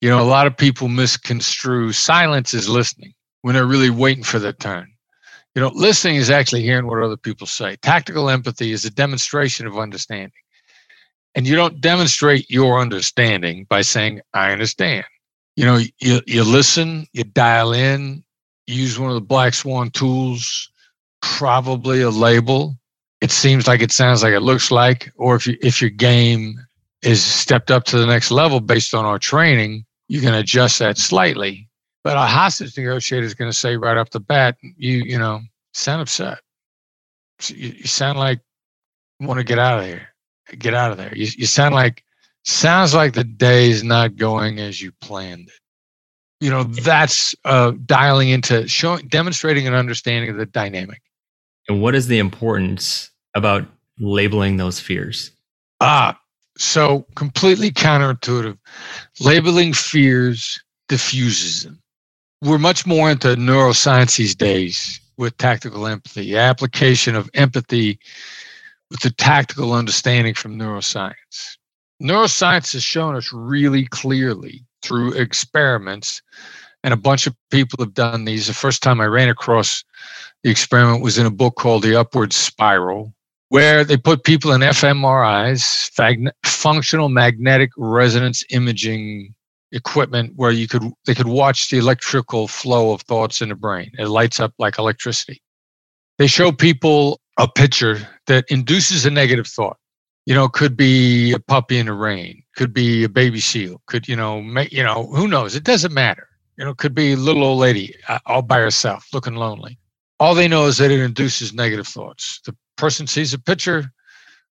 You 0.00 0.08
know, 0.08 0.20
a 0.20 0.24
lot 0.24 0.46
of 0.46 0.56
people 0.56 0.88
misconstrue 0.88 1.92
silence 1.92 2.54
as 2.54 2.68
listening 2.68 3.14
when 3.42 3.54
they're 3.54 3.66
really 3.66 3.90
waiting 3.90 4.24
for 4.24 4.38
their 4.38 4.52
turn. 4.52 4.92
You 5.54 5.62
know, 5.62 5.72
listening 5.74 6.16
is 6.16 6.30
actually 6.30 6.62
hearing 6.62 6.86
what 6.86 7.02
other 7.02 7.16
people 7.16 7.46
say. 7.46 7.76
Tactical 7.76 8.30
empathy 8.30 8.70
is 8.70 8.84
a 8.84 8.90
demonstration 8.90 9.66
of 9.66 9.78
understanding. 9.78 10.30
And 11.34 11.46
you 11.46 11.56
don't 11.56 11.80
demonstrate 11.80 12.48
your 12.50 12.80
understanding 12.80 13.66
by 13.68 13.82
saying, 13.82 14.20
I 14.34 14.52
understand. 14.52 15.04
You 15.56 15.64
know, 15.64 15.80
you, 16.00 16.20
you 16.26 16.44
listen, 16.44 17.06
you 17.12 17.24
dial 17.24 17.72
in, 17.72 18.22
you 18.68 18.76
use 18.76 18.98
one 18.98 19.10
of 19.10 19.14
the 19.14 19.20
black 19.20 19.54
swan 19.54 19.90
tools, 19.90 20.70
probably 21.20 22.02
a 22.02 22.10
label. 22.10 22.76
It 23.20 23.32
seems 23.32 23.66
like 23.66 23.80
it 23.80 23.90
sounds 23.90 24.22
like 24.22 24.32
it 24.32 24.40
looks 24.40 24.70
like, 24.70 25.10
or 25.16 25.34
if 25.34 25.46
you 25.46 25.56
if 25.60 25.80
your 25.80 25.90
game 25.90 26.54
is 27.02 27.24
stepped 27.24 27.70
up 27.70 27.84
to 27.84 27.98
the 27.98 28.06
next 28.06 28.30
level 28.30 28.60
based 28.60 28.94
on 28.94 29.04
our 29.04 29.18
training, 29.18 29.84
you 30.08 30.20
can 30.20 30.34
adjust 30.34 30.78
that 30.80 30.98
slightly. 30.98 31.68
But 32.04 32.16
a 32.16 32.20
hostage 32.20 32.76
negotiator 32.76 33.26
is 33.26 33.34
going 33.34 33.50
to 33.50 33.56
say 33.56 33.76
right 33.76 33.96
off 33.96 34.10
the 34.10 34.20
bat, 34.20 34.56
you 34.62 35.02
you 35.04 35.18
know, 35.18 35.40
sound 35.74 36.02
upset. 36.02 36.40
You, 37.48 37.68
you 37.68 37.86
sound 37.86 38.18
like 38.18 38.40
you 39.20 39.26
want 39.26 39.38
to 39.38 39.44
get 39.44 39.58
out 39.58 39.80
of 39.80 39.84
here. 39.84 40.08
Get 40.58 40.74
out 40.74 40.90
of 40.90 40.96
there. 40.96 41.14
You, 41.14 41.28
you 41.36 41.46
sound 41.46 41.74
like 41.74 42.02
sounds 42.44 42.94
like 42.94 43.12
the 43.12 43.24
day 43.24 43.70
is 43.70 43.84
not 43.84 44.16
going 44.16 44.58
as 44.58 44.80
you 44.80 44.92
planned 45.00 45.48
it. 45.48 45.54
You 46.40 46.50
know, 46.50 46.62
that's 46.62 47.34
uh, 47.44 47.72
dialing 47.84 48.30
into 48.30 48.66
showing, 48.68 49.08
demonstrating 49.08 49.66
an 49.66 49.74
understanding 49.74 50.30
of 50.30 50.36
the 50.36 50.46
dynamic. 50.46 51.02
And 51.68 51.82
what 51.82 51.94
is 51.94 52.06
the 52.06 52.18
importance 52.18 53.10
about 53.34 53.66
labeling 53.98 54.56
those 54.56 54.80
fears? 54.80 55.32
Ah, 55.80 56.18
so 56.58 57.06
completely 57.14 57.70
counterintuitive. 57.70 58.58
Labeling 59.20 59.72
fears 59.72 60.60
diffuses 60.88 61.62
them. 61.62 61.80
We're 62.42 62.58
much 62.58 62.86
more 62.86 63.10
into 63.10 63.28
neuroscience 63.36 64.16
these 64.16 64.34
days 64.34 65.00
with 65.16 65.36
tactical 65.38 65.86
empathy, 65.86 66.36
application 66.36 67.14
of 67.14 67.30
empathy 67.34 67.98
with 68.90 69.00
the 69.00 69.10
tactical 69.10 69.72
understanding 69.72 70.34
from 70.34 70.58
neuroscience. 70.58 71.56
Neuroscience 72.02 72.72
has 72.72 72.82
shown 72.82 73.16
us 73.16 73.32
really 73.32 73.86
clearly 73.86 74.64
through 74.82 75.12
experiments, 75.14 76.22
and 76.84 76.94
a 76.94 76.96
bunch 76.96 77.26
of 77.26 77.34
people 77.50 77.84
have 77.84 77.94
done 77.94 78.24
these. 78.24 78.46
The 78.46 78.54
first 78.54 78.82
time 78.82 79.00
I 79.00 79.06
ran 79.06 79.28
across 79.28 79.82
the 80.44 80.50
experiment 80.50 81.02
was 81.02 81.18
in 81.18 81.26
a 81.26 81.30
book 81.30 81.56
called 81.56 81.82
The 81.82 81.96
Upward 81.96 82.32
Spiral 82.32 83.12
where 83.48 83.84
they 83.84 83.96
put 83.96 84.24
people 84.24 84.52
in 84.52 84.60
fMRIs, 84.60 86.34
functional 86.44 87.08
magnetic 87.08 87.70
resonance 87.76 88.44
imaging 88.50 89.34
equipment, 89.72 90.32
where 90.36 90.50
you 90.50 90.68
could 90.68 90.82
they 91.06 91.14
could 91.14 91.28
watch 91.28 91.70
the 91.70 91.78
electrical 91.78 92.48
flow 92.48 92.92
of 92.92 93.02
thoughts 93.02 93.42
in 93.42 93.48
the 93.48 93.54
brain. 93.54 93.90
It 93.98 94.08
lights 94.08 94.40
up 94.40 94.52
like 94.58 94.78
electricity. 94.78 95.42
They 96.18 96.26
show 96.26 96.52
people 96.52 97.20
a 97.38 97.48
picture 97.48 98.06
that 98.26 98.44
induces 98.48 99.06
a 99.06 99.10
negative 99.10 99.46
thought. 99.46 99.76
You 100.26 100.34
know, 100.34 100.48
could 100.48 100.76
be 100.76 101.32
a 101.32 101.38
puppy 101.38 101.78
in 101.78 101.86
the 101.86 101.94
rain, 101.94 102.42
could 102.54 102.74
be 102.74 103.04
a 103.04 103.08
baby 103.08 103.40
seal, 103.40 103.80
could 103.86 104.06
you 104.08 104.16
know, 104.16 104.42
make, 104.42 104.72
you 104.72 104.82
know, 104.82 105.06
who 105.06 105.26
knows? 105.26 105.54
It 105.54 105.64
doesn't 105.64 105.94
matter. 105.94 106.28
You 106.58 106.66
know, 106.66 106.74
could 106.74 106.94
be 106.94 107.12
a 107.12 107.16
little 107.16 107.44
old 107.44 107.60
lady 107.60 107.94
uh, 108.08 108.18
all 108.26 108.42
by 108.42 108.58
herself, 108.58 109.06
looking 109.14 109.36
lonely. 109.36 109.78
All 110.20 110.34
they 110.34 110.48
know 110.48 110.66
is 110.66 110.76
that 110.78 110.90
it 110.90 111.00
induces 111.00 111.54
negative 111.54 111.86
thoughts. 111.86 112.40
The 112.44 112.54
person 112.78 113.06
sees 113.06 113.34
a 113.34 113.38
picture, 113.38 113.92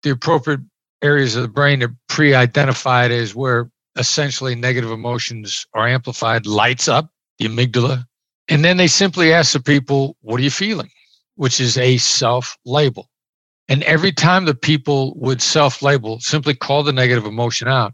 the 0.03 0.11
appropriate 0.11 0.61
areas 1.01 1.35
of 1.35 1.41
the 1.41 1.47
brain 1.47 1.81
are 1.81 1.95
pre-identified 2.07 3.11
as 3.11 3.33
where 3.33 3.71
essentially 3.97 4.53
negative 4.53 4.91
emotions 4.91 5.65
are 5.73 5.87
amplified, 5.87 6.45
lights 6.45 6.87
up 6.87 7.09
the 7.39 7.45
amygdala. 7.45 8.05
And 8.47 8.63
then 8.63 8.77
they 8.77 8.87
simply 8.87 9.33
ask 9.33 9.53
the 9.53 9.59
people, 9.59 10.15
what 10.21 10.39
are 10.39 10.43
you 10.43 10.51
feeling? 10.51 10.89
Which 11.35 11.59
is 11.59 11.77
a 11.77 11.97
self-label. 11.97 13.09
And 13.67 13.83
every 13.83 14.11
time 14.11 14.45
the 14.45 14.55
people 14.55 15.13
would 15.17 15.41
self-label, 15.41 16.19
simply 16.19 16.55
call 16.55 16.83
the 16.83 16.91
negative 16.91 17.25
emotion 17.25 17.67
out, 17.67 17.93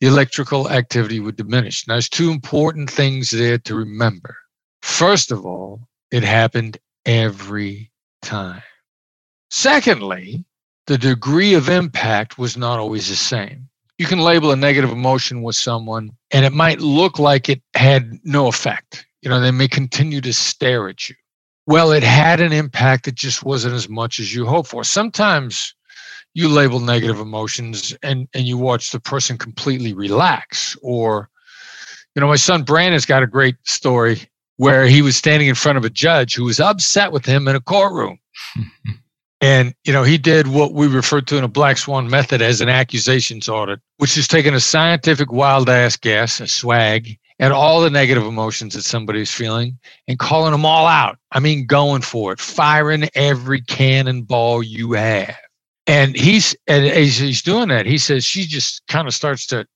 the 0.00 0.06
electrical 0.06 0.70
activity 0.70 1.20
would 1.20 1.36
diminish. 1.36 1.86
Now, 1.86 1.94
there's 1.94 2.08
two 2.08 2.30
important 2.30 2.90
things 2.90 3.30
there 3.30 3.58
to 3.58 3.74
remember. 3.74 4.36
First 4.82 5.30
of 5.32 5.44
all, 5.44 5.80
it 6.10 6.22
happened 6.22 6.78
every 7.04 7.90
time. 8.22 8.62
Secondly, 9.50 10.44
the 10.86 10.96
degree 10.96 11.54
of 11.54 11.68
impact 11.68 12.38
was 12.38 12.56
not 12.56 12.78
always 12.78 13.08
the 13.08 13.16
same. 13.16 13.68
You 13.98 14.06
can 14.06 14.20
label 14.20 14.50
a 14.52 14.56
negative 14.56 14.90
emotion 14.90 15.42
with 15.42 15.56
someone, 15.56 16.12
and 16.30 16.44
it 16.44 16.52
might 16.52 16.80
look 16.80 17.18
like 17.18 17.48
it 17.48 17.60
had 17.74 18.18
no 18.24 18.46
effect. 18.46 19.06
You 19.22 19.28
know, 19.28 19.40
they 19.40 19.50
may 19.50 19.68
continue 19.68 20.20
to 20.22 20.32
stare 20.32 20.88
at 20.88 21.08
you. 21.08 21.16
Well, 21.66 21.92
it 21.92 22.02
had 22.02 22.40
an 22.40 22.52
impact, 22.52 23.08
it 23.08 23.14
just 23.16 23.44
wasn't 23.44 23.74
as 23.74 23.88
much 23.88 24.18
as 24.18 24.34
you 24.34 24.46
hoped 24.46 24.70
for. 24.70 24.82
Sometimes 24.84 25.74
you 26.32 26.48
label 26.48 26.80
negative 26.80 27.20
emotions 27.20 27.94
and, 28.02 28.28
and 28.34 28.46
you 28.46 28.56
watch 28.56 28.92
the 28.92 29.00
person 29.00 29.36
completely 29.36 29.92
relax, 29.92 30.76
or 30.82 31.28
You 32.14 32.20
know, 32.20 32.28
my 32.28 32.36
son 32.36 32.62
Brandon's 32.62 33.06
got 33.06 33.22
a 33.22 33.26
great 33.26 33.56
story 33.64 34.28
where 34.56 34.86
he 34.86 35.02
was 35.02 35.16
standing 35.16 35.48
in 35.48 35.54
front 35.54 35.78
of 35.78 35.84
a 35.84 35.90
judge 35.90 36.34
who 36.34 36.44
was 36.44 36.60
upset 36.60 37.12
with 37.12 37.24
him 37.24 37.48
in 37.48 37.56
a 37.56 37.60
courtroom. 37.60 38.18
and, 39.40 39.74
you 39.84 39.92
know, 39.92 40.02
he 40.02 40.18
did 40.18 40.48
what 40.48 40.74
we 40.74 40.86
refer 40.86 41.22
to 41.22 41.38
in 41.38 41.44
a 41.44 41.48
black 41.48 41.78
swan 41.78 42.10
method 42.10 42.42
as 42.42 42.60
an 42.60 42.68
accusations 42.68 43.48
audit, 43.48 43.80
which 43.96 44.18
is 44.18 44.28
taking 44.28 44.54
a 44.54 44.60
scientific 44.60 45.32
wild 45.32 45.70
ass 45.70 45.96
guess, 45.96 46.40
a 46.40 46.46
swag, 46.46 47.18
at 47.38 47.52
all 47.52 47.80
the 47.80 47.88
negative 47.88 48.24
emotions 48.24 48.74
that 48.74 48.82
somebody's 48.82 49.32
feeling 49.32 49.78
and 50.06 50.18
calling 50.18 50.52
them 50.52 50.66
all 50.66 50.86
out. 50.86 51.18
I 51.32 51.40
mean, 51.40 51.66
going 51.66 52.02
for 52.02 52.32
it, 52.32 52.38
firing 52.38 53.08
every 53.14 53.62
cannonball 53.62 54.62
you 54.62 54.92
have. 54.92 55.34
And 55.86 56.14
he's 56.14 56.54
and 56.66 56.84
as 56.84 57.16
he's 57.16 57.42
doing 57.42 57.68
that, 57.68 57.86
he 57.86 57.96
says 57.96 58.24
she 58.24 58.44
just 58.44 58.86
kind 58.86 59.08
of 59.08 59.14
starts 59.14 59.46
to, 59.46 59.66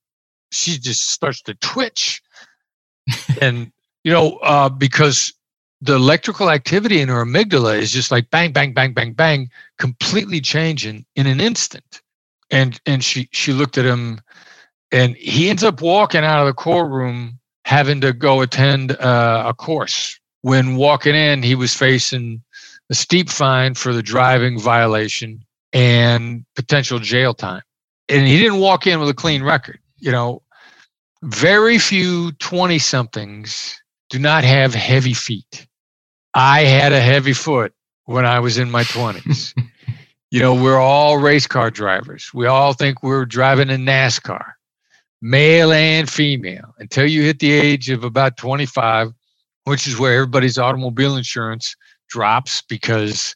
she 0.53 0.79
just 0.79 1.11
starts 1.11 1.41
to 1.43 1.55
twitch, 1.55 2.23
and 3.41 3.73
you 4.05 4.13
know, 4.13 4.37
uh, 4.43 4.69
because 4.69 5.33
the 5.85 5.97
electrical 5.97 6.51
activity 6.51 7.01
in 7.01 7.09
her 7.09 7.25
amygdala 7.25 7.77
is 7.77 7.93
just 7.93 8.11
like 8.11 8.31
bang, 8.31 8.53
bang, 8.53 8.73
bang, 8.73 8.95
bang, 8.95 9.13
bang, 9.13 9.51
completely 9.79 10.41
changing 10.41 11.05
in 11.15 11.27
an 11.27 11.41
instant. 11.41 12.01
And 12.51 12.81
and 12.87 13.05
she 13.05 13.29
she 13.33 13.53
looked 13.53 13.77
at 13.79 13.85
him, 13.85 14.21
and 14.93 15.17
he 15.17 15.51
ends 15.51 15.65
up 15.65 15.81
walking 15.83 16.25
out 16.25 16.41
of 16.41 16.47
the 16.47 16.55
courtroom 16.55 17.39
having 17.65 18.01
to 18.01 18.13
go 18.13 18.41
attend 18.41 18.93
uh, 18.93 19.45
a 19.47 19.55
course. 19.55 20.19
When 20.43 20.77
walking 20.77 21.15
in, 21.15 21.43
he 21.43 21.55
was 21.55 21.75
facing 21.75 22.43
a 22.91 22.95
steep 22.95 23.31
fine 23.31 23.75
for 23.75 23.93
the 23.93 24.03
driving 24.03 24.59
violation 24.61 25.43
and 25.73 26.45
potential 26.55 26.99
jail 26.99 27.35
time. 27.35 27.63
And 28.09 28.27
he 28.27 28.39
didn't 28.39 28.61
walk 28.61 28.87
in 28.87 29.01
with 29.01 29.09
a 29.09 29.15
clean 29.15 29.43
record. 29.43 29.81
You 29.99 30.13
know, 30.13 30.43
very 31.23 31.79
few 31.79 32.33
20 32.33 32.79
somethings 32.79 33.75
do 34.11 34.19
not 34.19 34.45
have 34.45 34.75
heavy 34.75 35.15
feet. 35.15 35.67
I 36.35 36.63
had 36.63 36.93
a 36.93 37.01
heavy 37.01 37.33
foot 37.33 37.73
when 38.05 38.27
I 38.27 38.41
was 38.41 38.59
in 38.59 38.71
my 38.71 38.85
20s. 38.85 39.55
you 40.31 40.41
know, 40.41 40.55
we're 40.55 40.81
all 40.81 41.19
race 41.19 41.47
car 41.47 41.71
drivers. 41.71 42.31
We 42.35 42.47
all 42.47 42.73
think 42.73 43.03
we're 43.03 43.25
driving 43.25 43.71
a 43.71 43.75
NASCAR 43.75 44.55
male 45.25 45.73
and 45.73 46.09
female, 46.09 46.75
until 46.79 47.07
you 47.07 47.23
hit 47.23 47.39
the 47.39 47.51
age 47.51 47.89
of 47.89 48.05
about 48.05 48.37
25, 48.37 49.11
which 49.65 49.87
is 49.87 49.99
where 49.99 50.13
everybody's 50.13 50.59
automobile 50.59 51.17
insurance 51.17 51.75
drops 52.11 52.61
because 52.61 53.35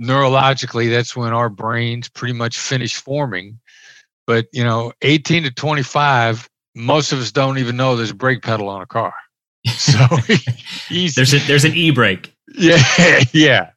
neurologically 0.00 0.90
that's 0.90 1.16
when 1.16 1.32
our 1.32 1.48
brains 1.48 2.10
pretty 2.10 2.34
much 2.34 2.58
finish 2.58 2.94
forming. 2.96 3.58
But, 4.26 4.46
you 4.52 4.62
know, 4.62 4.92
18 5.00 5.44
to 5.44 5.50
25, 5.50 6.50
most 6.74 7.12
of 7.12 7.18
us 7.18 7.32
don't 7.32 7.56
even 7.56 7.78
know 7.78 7.96
there's 7.96 8.10
a 8.10 8.14
brake 8.14 8.42
pedal 8.42 8.68
on 8.68 8.82
a 8.82 8.86
car. 8.86 9.14
So 9.68 9.96
there's 10.90 11.32
a, 11.32 11.38
there's 11.46 11.64
an 11.64 11.74
e-brake. 11.74 12.31
Yeah, 12.58 13.20
yeah. 13.32 13.70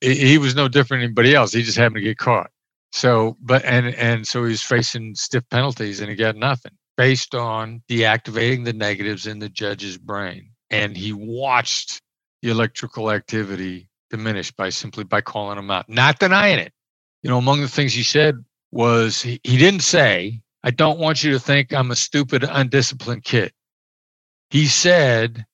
He 0.00 0.38
was 0.38 0.54
no 0.54 0.68
different 0.68 1.00
than 1.00 1.08
anybody 1.08 1.34
else. 1.34 1.52
He 1.52 1.62
just 1.62 1.78
happened 1.78 1.96
to 1.96 2.02
get 2.02 2.18
caught. 2.18 2.50
So, 2.92 3.36
but 3.40 3.64
and 3.64 3.88
and 3.96 4.26
so 4.26 4.44
he's 4.44 4.62
facing 4.62 5.14
stiff 5.14 5.44
penalties, 5.50 6.00
and 6.00 6.08
he 6.08 6.16
got 6.16 6.36
nothing 6.36 6.72
based 6.96 7.34
on 7.34 7.82
deactivating 7.88 8.64
the 8.64 8.72
negatives 8.72 9.26
in 9.26 9.38
the 9.38 9.48
judge's 9.48 9.98
brain. 9.98 10.50
And 10.70 10.96
he 10.96 11.12
watched 11.12 12.00
the 12.42 12.50
electrical 12.50 13.10
activity 13.10 13.88
diminish 14.10 14.50
by 14.50 14.70
simply 14.70 15.04
by 15.04 15.20
calling 15.20 15.56
them 15.56 15.70
out, 15.70 15.88
not 15.88 16.18
denying 16.18 16.58
it. 16.58 16.72
You 17.22 17.30
know, 17.30 17.38
among 17.38 17.60
the 17.60 17.68
things 17.68 17.92
he 17.92 18.02
said 18.02 18.42
was 18.72 19.20
he, 19.20 19.40
he 19.44 19.56
didn't 19.56 19.80
say, 19.80 20.40
I 20.64 20.70
don't 20.70 20.98
want 20.98 21.22
you 21.22 21.32
to 21.32 21.38
think 21.38 21.72
I'm 21.72 21.90
a 21.90 21.96
stupid, 21.96 22.44
undisciplined 22.48 23.24
kid. 23.24 23.52
He 24.50 24.66
said, 24.66 25.44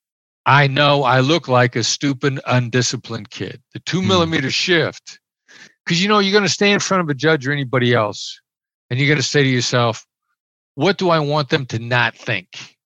I 0.47 0.67
know 0.67 1.05
I 1.05 1.21
look 1.21 1.49
like 1.49 1.77
a 1.77 1.85
stupid, 1.85 2.41
undisciplined 2.47 3.31
kid. 3.31 3.63
The 3.73 3.81
two 3.81 4.01
hmm. 4.01 4.09
millimeter 4.09 4.51
shift, 4.51 5.21
because 5.85 6.03
you 6.03 6.09
know, 6.09 6.19
you're 6.19 6.33
going 6.33 6.45
to 6.45 6.49
stay 6.49 6.73
in 6.73 6.81
front 6.81 7.03
of 7.03 7.09
a 7.09 7.15
judge 7.15 7.47
or 7.47 7.53
anybody 7.53 7.95
else, 7.95 8.41
and 8.91 8.99
you're 8.99 9.09
going 9.09 9.19
to 9.19 9.23
say 9.23 9.43
to 9.43 9.49
yourself, 9.49 10.07
what 10.75 10.99
do 10.99 11.11
I 11.11 11.19
want 11.19 11.51
them 11.51 11.67
to 11.67 11.79
not 11.79 12.17
think? 12.17 12.77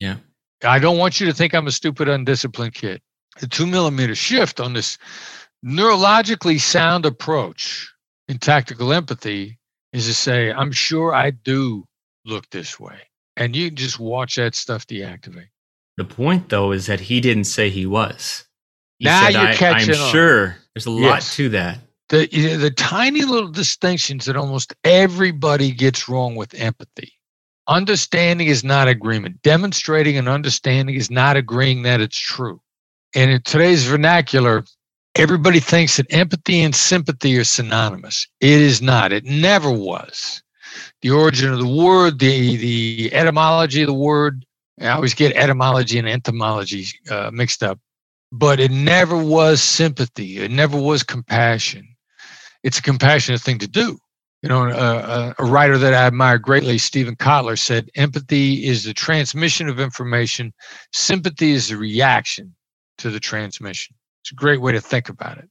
Yeah. 0.00 0.16
I 0.64 0.78
don't 0.78 0.98
want 0.98 1.20
you 1.20 1.26
to 1.26 1.32
think 1.32 1.54
I'm 1.54 1.66
a 1.66 1.72
stupid, 1.72 2.08
undisciplined 2.08 2.74
kid. 2.74 3.00
The 3.40 3.48
two 3.48 3.66
millimeter 3.66 4.14
shift 4.14 4.60
on 4.60 4.74
this 4.74 4.98
neurologically 5.64 6.60
sound 6.60 7.06
approach 7.06 7.92
in 8.28 8.38
tactical 8.38 8.92
empathy 8.92 9.58
is 9.92 10.06
to 10.06 10.14
say, 10.14 10.52
I'm 10.52 10.72
sure 10.72 11.14
I 11.14 11.30
do 11.30 11.84
look 12.24 12.48
this 12.50 12.78
way. 12.78 12.98
And 13.36 13.56
you 13.56 13.68
can 13.68 13.76
just 13.76 13.98
watch 13.98 14.36
that 14.36 14.54
stuff 14.54 14.86
deactivate. 14.86 15.48
The 15.96 16.04
point, 16.04 16.48
though, 16.48 16.72
is 16.72 16.86
that 16.86 17.00
he 17.00 17.20
didn't 17.20 17.44
say 17.44 17.70
he 17.70 17.86
was. 17.86 18.44
He 18.98 19.04
now 19.04 19.24
said, 19.24 19.32
you're 19.34 19.54
catching 19.54 19.94
I'm 19.94 20.00
on. 20.00 20.10
sure 20.10 20.56
there's 20.74 20.86
a 20.86 20.90
lot 20.90 21.00
yes. 21.00 21.36
to 21.36 21.48
that. 21.50 21.78
The, 22.08 22.26
the 22.56 22.70
tiny 22.70 23.22
little 23.22 23.50
distinctions 23.50 24.26
that 24.26 24.36
almost 24.36 24.74
everybody 24.84 25.72
gets 25.72 26.08
wrong 26.08 26.34
with 26.34 26.54
empathy 26.54 27.12
Understanding 27.68 28.48
is 28.48 28.64
not 28.64 28.88
agreement. 28.88 29.40
Demonstrating 29.42 30.16
an 30.16 30.26
understanding 30.26 30.96
is 30.96 31.10
not 31.10 31.36
agreeing 31.36 31.82
that 31.82 32.00
it's 32.00 32.18
true. 32.18 32.60
And 33.14 33.30
in 33.30 33.42
today's 33.42 33.86
vernacular, 33.86 34.64
everybody 35.14 35.60
thinks 35.60 35.96
that 35.96 36.12
empathy 36.12 36.60
and 36.62 36.74
sympathy 36.74 37.38
are 37.38 37.44
synonymous. 37.44 38.26
It 38.40 38.60
is 38.60 38.82
not. 38.82 39.12
It 39.12 39.24
never 39.24 39.70
was. 39.70 40.42
The 41.02 41.10
origin 41.10 41.52
of 41.52 41.60
the 41.60 41.68
word, 41.68 42.18
the, 42.18 42.56
the 42.56 43.10
etymology 43.12 43.82
of 43.82 43.88
the 43.88 43.94
word, 43.94 44.44
I 44.80 44.88
always 44.88 45.14
get 45.14 45.36
etymology 45.36 45.98
and 45.98 46.08
entomology 46.08 46.86
uh, 47.10 47.30
mixed 47.32 47.62
up, 47.62 47.78
but 48.30 48.58
it 48.60 48.70
never 48.70 49.16
was 49.16 49.62
sympathy. 49.62 50.38
It 50.38 50.50
never 50.50 50.80
was 50.80 51.02
compassion. 51.02 51.86
It's 52.62 52.78
a 52.78 52.82
compassionate 52.82 53.40
thing 53.40 53.58
to 53.58 53.68
do 53.68 53.98
you 54.42 54.48
know, 54.48 54.64
a, 54.64 55.34
a, 55.38 55.44
writer 55.44 55.78
that 55.78 55.94
I 55.94 56.04
admire 56.04 56.36
greatly, 56.36 56.76
Steven 56.76 57.14
Kotler, 57.14 57.56
said 57.56 57.88
empathy 57.94 58.66
is 58.66 58.82
the 58.84 58.92
transmission 58.92 59.68
of 59.68 59.78
information, 59.78 60.52
sympathy 60.92 61.52
is 61.52 61.68
the 61.68 61.76
reaction 61.76 62.54
to 62.98 63.10
the 63.10 63.20
transmission. 63.20 63.94
It's 64.22 64.32
a 64.32 64.36
great 64.36 64.60
way 64.60 64.72
to 64.72 64.80
think 64.80 65.08
about 65.08 65.38
it. 65.38 65.48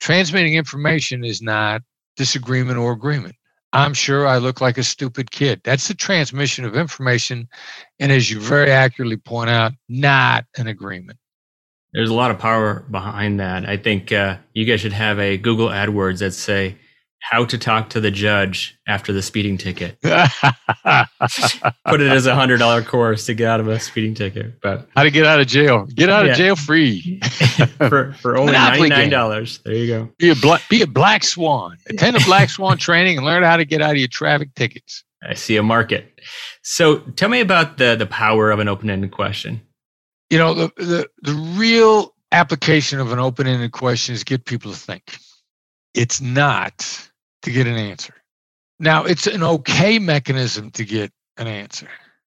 Transmitting 0.00 0.54
information 0.54 1.24
is 1.24 1.40
not 1.40 1.80
disagreement 2.16 2.78
or 2.78 2.92
agreement. 2.92 3.36
I'm 3.72 3.94
sure 3.94 4.26
I 4.26 4.38
look 4.38 4.60
like 4.60 4.78
a 4.78 4.82
stupid 4.82 5.30
kid. 5.30 5.60
That's 5.62 5.88
the 5.88 5.94
transmission 5.94 6.64
of 6.64 6.76
information. 6.76 7.48
And 8.00 8.10
as 8.10 8.30
you 8.30 8.40
very 8.40 8.70
accurately 8.70 9.16
point 9.16 9.50
out, 9.50 9.72
not 9.88 10.44
an 10.56 10.66
agreement. 10.66 11.18
There's 11.92 12.10
a 12.10 12.14
lot 12.14 12.30
of 12.30 12.38
power 12.38 12.84
behind 12.90 13.40
that. 13.40 13.68
I 13.68 13.76
think 13.76 14.12
uh, 14.12 14.38
you 14.54 14.64
guys 14.64 14.80
should 14.80 14.92
have 14.92 15.18
a 15.18 15.36
Google 15.36 15.68
AdWords 15.68 16.18
that 16.20 16.32
say, 16.32 16.76
how 17.20 17.44
to 17.44 17.58
talk 17.58 17.90
to 17.90 18.00
the 18.00 18.10
judge 18.10 18.78
after 18.86 19.12
the 19.12 19.22
speeding 19.22 19.58
ticket. 19.58 20.00
Put 20.02 20.14
it 22.00 22.10
as 22.10 22.26
a 22.26 22.34
hundred 22.34 22.58
dollar 22.58 22.82
course 22.82 23.26
to 23.26 23.34
get 23.34 23.48
out 23.48 23.60
of 23.60 23.68
a 23.68 23.78
speeding 23.78 24.14
ticket. 24.14 24.60
But 24.60 24.88
how 24.96 25.04
to 25.04 25.10
get 25.10 25.26
out 25.26 25.40
of 25.40 25.46
jail? 25.46 25.86
Get 25.94 26.08
out 26.08 26.24
yeah. 26.24 26.32
of 26.32 26.36
jail 26.36 26.56
free 26.56 27.20
for 27.88 28.14
for 28.14 28.36
only 28.36 28.52
ninety 28.52 28.88
nine 28.88 29.10
dollars. 29.10 29.60
There 29.64 29.74
you 29.74 29.86
go. 29.86 30.08
Be 30.18 30.30
a 30.30 30.34
black 30.34 30.62
be 30.68 30.82
a 30.82 30.86
black 30.86 31.22
swan. 31.22 31.76
Attend 31.88 32.16
a 32.16 32.24
black 32.24 32.50
swan 32.50 32.78
training 32.78 33.18
and 33.18 33.26
learn 33.26 33.42
how 33.42 33.56
to 33.56 33.64
get 33.64 33.82
out 33.82 33.92
of 33.92 33.98
your 33.98 34.08
traffic 34.08 34.54
tickets. 34.54 35.04
I 35.22 35.34
see 35.34 35.56
a 35.56 35.62
market. 35.62 36.20
So 36.62 36.98
tell 36.98 37.28
me 37.28 37.40
about 37.40 37.76
the 37.76 37.96
the 37.96 38.06
power 38.06 38.50
of 38.50 38.58
an 38.58 38.68
open 38.68 38.88
ended 38.88 39.12
question. 39.12 39.60
You 40.30 40.38
know 40.38 40.54
the 40.54 40.72
the 40.76 41.08
the 41.22 41.34
real 41.56 42.14
application 42.32 42.98
of 42.98 43.12
an 43.12 43.18
open 43.18 43.46
ended 43.46 43.72
question 43.72 44.14
is 44.14 44.24
get 44.24 44.46
people 44.46 44.72
to 44.72 44.78
think. 44.78 45.18
It's 45.92 46.20
not 46.20 47.09
to 47.42 47.50
get 47.50 47.66
an 47.66 47.76
answer. 47.76 48.14
Now, 48.78 49.04
it's 49.04 49.26
an 49.26 49.42
okay 49.42 49.98
mechanism 49.98 50.70
to 50.72 50.84
get 50.84 51.12
an 51.36 51.46
answer. 51.46 51.88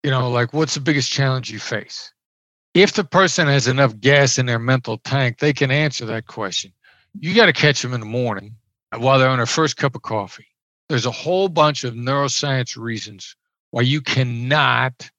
You 0.02 0.11
know, 0.11 0.30
like 0.30 0.52
what's 0.52 0.75
the 0.75 0.80
biggest 0.80 1.11
challenge 1.11 1.50
you 1.50 1.59
face? 1.59 2.12
If 2.75 2.94
the 2.94 3.04
person 3.04 3.47
has 3.47 3.68
enough 3.68 3.99
gas 4.00 4.38
in 4.38 4.47
their 4.47 4.59
mental 4.59 4.99
tank, 4.99 5.38
they 5.38 5.52
can 5.52 5.71
answer 5.71 6.04
that 6.06 6.26
question. 6.26 6.73
You 7.21 7.35
got 7.35 7.47
to 7.47 7.52
catch 7.52 7.82
them 7.82 7.92
in 7.92 8.00
the 8.00 8.06
morning 8.06 8.56
while 8.97 9.18
they're 9.18 9.28
on 9.28 9.38
their 9.38 9.47
first 9.47 9.76
cup 9.76 9.94
of 9.94 10.02
coffee. 10.02 10.47
There's 10.88 11.06
a 11.06 11.11
whole 11.11 11.49
bunch 11.49 11.85
of 11.85 11.94
neuroscience 11.94 12.76
reasons 12.76 13.37
why 13.71 13.82
you 13.82 14.00
cannot 14.00 15.11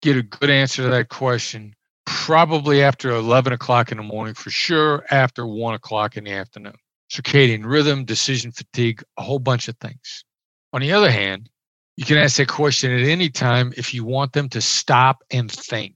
get 0.00 0.16
a 0.16 0.22
good 0.22 0.50
answer 0.50 0.82
to 0.82 0.88
that 0.88 1.08
question 1.08 1.74
probably 2.06 2.82
after 2.82 3.10
11 3.10 3.52
o'clock 3.52 3.92
in 3.92 3.98
the 3.98 4.02
morning, 4.02 4.34
for 4.34 4.50
sure 4.50 5.04
after 5.10 5.46
1 5.46 5.74
o'clock 5.74 6.16
in 6.16 6.24
the 6.24 6.32
afternoon 6.32 6.74
circadian 7.12 7.64
rhythm, 7.66 8.04
decision 8.04 8.50
fatigue, 8.52 9.02
a 9.18 9.22
whole 9.22 9.38
bunch 9.38 9.68
of 9.68 9.76
things. 9.78 10.24
On 10.72 10.80
the 10.80 10.92
other 10.92 11.10
hand, 11.10 11.50
you 11.96 12.06
can 12.06 12.16
ask 12.16 12.38
that 12.38 12.48
question 12.48 12.90
at 12.90 13.06
any 13.06 13.28
time 13.28 13.74
if 13.76 13.92
you 13.92 14.02
want 14.04 14.32
them 14.32 14.48
to 14.48 14.62
stop 14.62 15.22
and 15.30 15.52
think. 15.52 15.94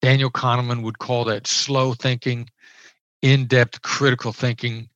Daniel 0.00 0.30
Kahneman 0.30 0.82
would 0.82 0.98
call 0.98 1.24
that 1.24 1.46
slow 1.46 1.94
thinking, 1.94 2.48
in 3.22 3.46
depth 3.46 3.80
critical 3.82 4.32
thinking. 4.32 4.88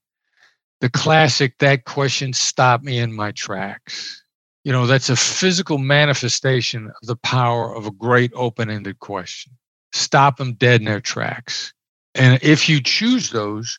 The 0.81 0.91
classic, 0.91 1.59
that 1.59 1.87
question 1.87 2.33
stopped 2.33 2.85
me 2.85 2.99
in 2.99 3.13
my 3.13 3.33
tracks. 3.33 4.23
You 4.65 4.73
know, 4.73 4.87
that's 4.87 5.09
a 5.09 5.17
physical 5.17 5.79
manifestation 5.79 6.87
of 6.87 7.09
the 7.09 7.17
power 7.17 7.75
of 7.75 7.87
a 7.87 7.91
great 7.91 8.31
open 8.35 8.71
ended 8.71 8.99
question. 9.01 9.53
Stop 9.93 10.37
them 10.37 10.53
dead 10.53 10.83
in 10.83 10.85
their 10.85 11.01
tracks. 11.01 11.73
And 12.15 12.39
if 12.43 12.69
you 12.69 12.83
choose 12.83 13.31
those, 13.31 13.79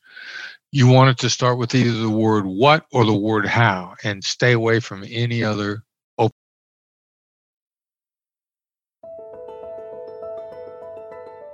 you 0.72 0.88
want 0.88 1.10
it 1.10 1.18
to 1.18 1.30
start 1.30 1.58
with 1.58 1.74
either 1.74 1.92
the 1.92 2.10
word 2.10 2.46
what 2.46 2.86
or 2.92 3.06
the 3.06 3.14
word 3.14 3.46
how 3.46 3.96
and 4.04 4.24
stay 4.24 4.52
away 4.52 4.80
from 4.80 5.04
any 5.10 5.44
other 5.44 5.84
open. 6.18 6.36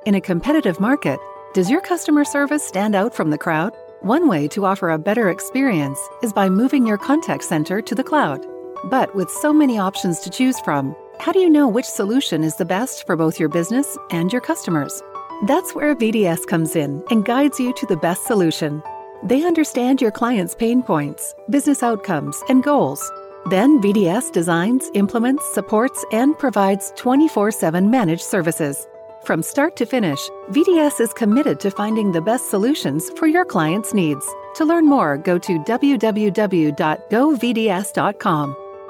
In 0.05 0.15
a 0.15 0.21
competitive 0.21 0.79
market, 0.79 1.19
does 1.53 1.69
your 1.69 1.81
customer 1.81 2.25
service 2.25 2.63
stand 2.63 2.93
out 2.93 3.15
from 3.15 3.29
the 3.29 3.37
crowd? 3.37 3.73
One 4.01 4.27
way 4.27 4.47
to 4.49 4.65
offer 4.65 4.89
a 4.89 4.99
better 4.99 5.29
experience 5.29 5.99
is 6.21 6.33
by 6.33 6.49
moving 6.49 6.85
your 6.85 6.97
contact 6.97 7.45
center 7.45 7.81
to 7.81 7.95
the 7.95 8.03
cloud. 8.03 8.45
But 8.89 9.15
with 9.15 9.31
so 9.31 9.53
many 9.53 9.79
options 9.79 10.19
to 10.19 10.29
choose 10.29 10.59
from, 10.59 10.95
how 11.19 11.31
do 11.31 11.39
you 11.39 11.49
know 11.49 11.67
which 11.67 11.85
solution 11.85 12.43
is 12.43 12.57
the 12.57 12.65
best 12.65 13.07
for 13.07 13.15
both 13.15 13.39
your 13.39 13.49
business 13.49 13.97
and 14.11 14.31
your 14.33 14.41
customers? 14.41 15.01
That's 15.47 15.73
where 15.73 15.95
VDS 15.95 16.45
comes 16.45 16.75
in 16.75 17.01
and 17.09 17.25
guides 17.25 17.59
you 17.59 17.73
to 17.73 17.85
the 17.85 17.97
best 17.97 18.25
solution. 18.25 18.83
They 19.23 19.43
understand 19.43 20.01
your 20.01 20.11
client's 20.11 20.55
pain 20.55 20.83
points, 20.83 21.33
business 21.49 21.81
outcomes, 21.83 22.41
and 22.49 22.63
goals. 22.63 23.11
Then 23.49 23.81
VDS 23.81 24.31
designs, 24.31 24.89
implements, 24.93 25.43
supports, 25.53 26.03
and 26.11 26.37
provides 26.37 26.91
24 26.95 27.51
7 27.51 27.89
managed 27.89 28.23
services. 28.23 28.87
From 29.23 29.41
start 29.41 29.75
to 29.77 29.85
finish, 29.85 30.19
VDS 30.51 30.99
is 31.01 31.13
committed 31.13 31.59
to 31.61 31.71
finding 31.71 32.11
the 32.11 32.21
best 32.21 32.49
solutions 32.49 33.09
for 33.17 33.25
your 33.27 33.45
client's 33.45 33.93
needs. 33.93 34.25
To 34.55 34.65
learn 34.65 34.85
more, 34.85 35.17
go 35.17 35.39
to 35.39 35.59
www.govds.com 35.59 36.75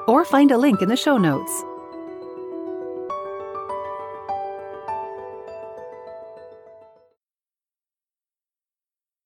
or 0.08 0.24
find 0.24 0.50
a 0.50 0.58
link 0.58 0.82
in 0.82 0.88
the 0.88 0.96
show 0.96 1.16
notes. 1.16 1.64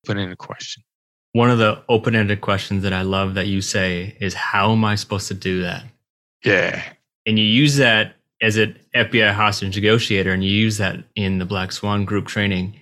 Put 0.07 0.17
in 0.17 0.33
a 0.33 0.37
question. 0.37 0.83
One 1.33 1.51
of 1.51 1.59
the 1.59 1.83
open 1.89 2.17
ended 2.17 2.41
questions 2.41 2.83
that 2.83 2.93
I 2.93 3.03
love 3.03 3.35
that 3.35 3.47
you 3.47 3.61
say 3.63 4.17
is, 4.21 4.35
How 4.35 4.73
am 4.73 4.85
I 4.85 4.97
supposed 4.97 5.29
to 5.29 5.35
do 5.35 5.63
that? 5.63 5.85
Yeah. 6.45 6.83
And 7.27 7.39
you 7.39 7.45
use 7.45 7.77
that 7.77 8.17
as 8.43 8.57
an 8.57 8.77
FBI 8.95 9.33
hostage 9.33 9.77
negotiator, 9.77 10.33
and 10.33 10.43
you 10.43 10.51
use 10.51 10.79
that 10.79 11.05
in 11.15 11.39
the 11.39 11.45
Black 11.45 11.73
Swan 11.73 12.05
group 12.05 12.27
training. 12.27 12.75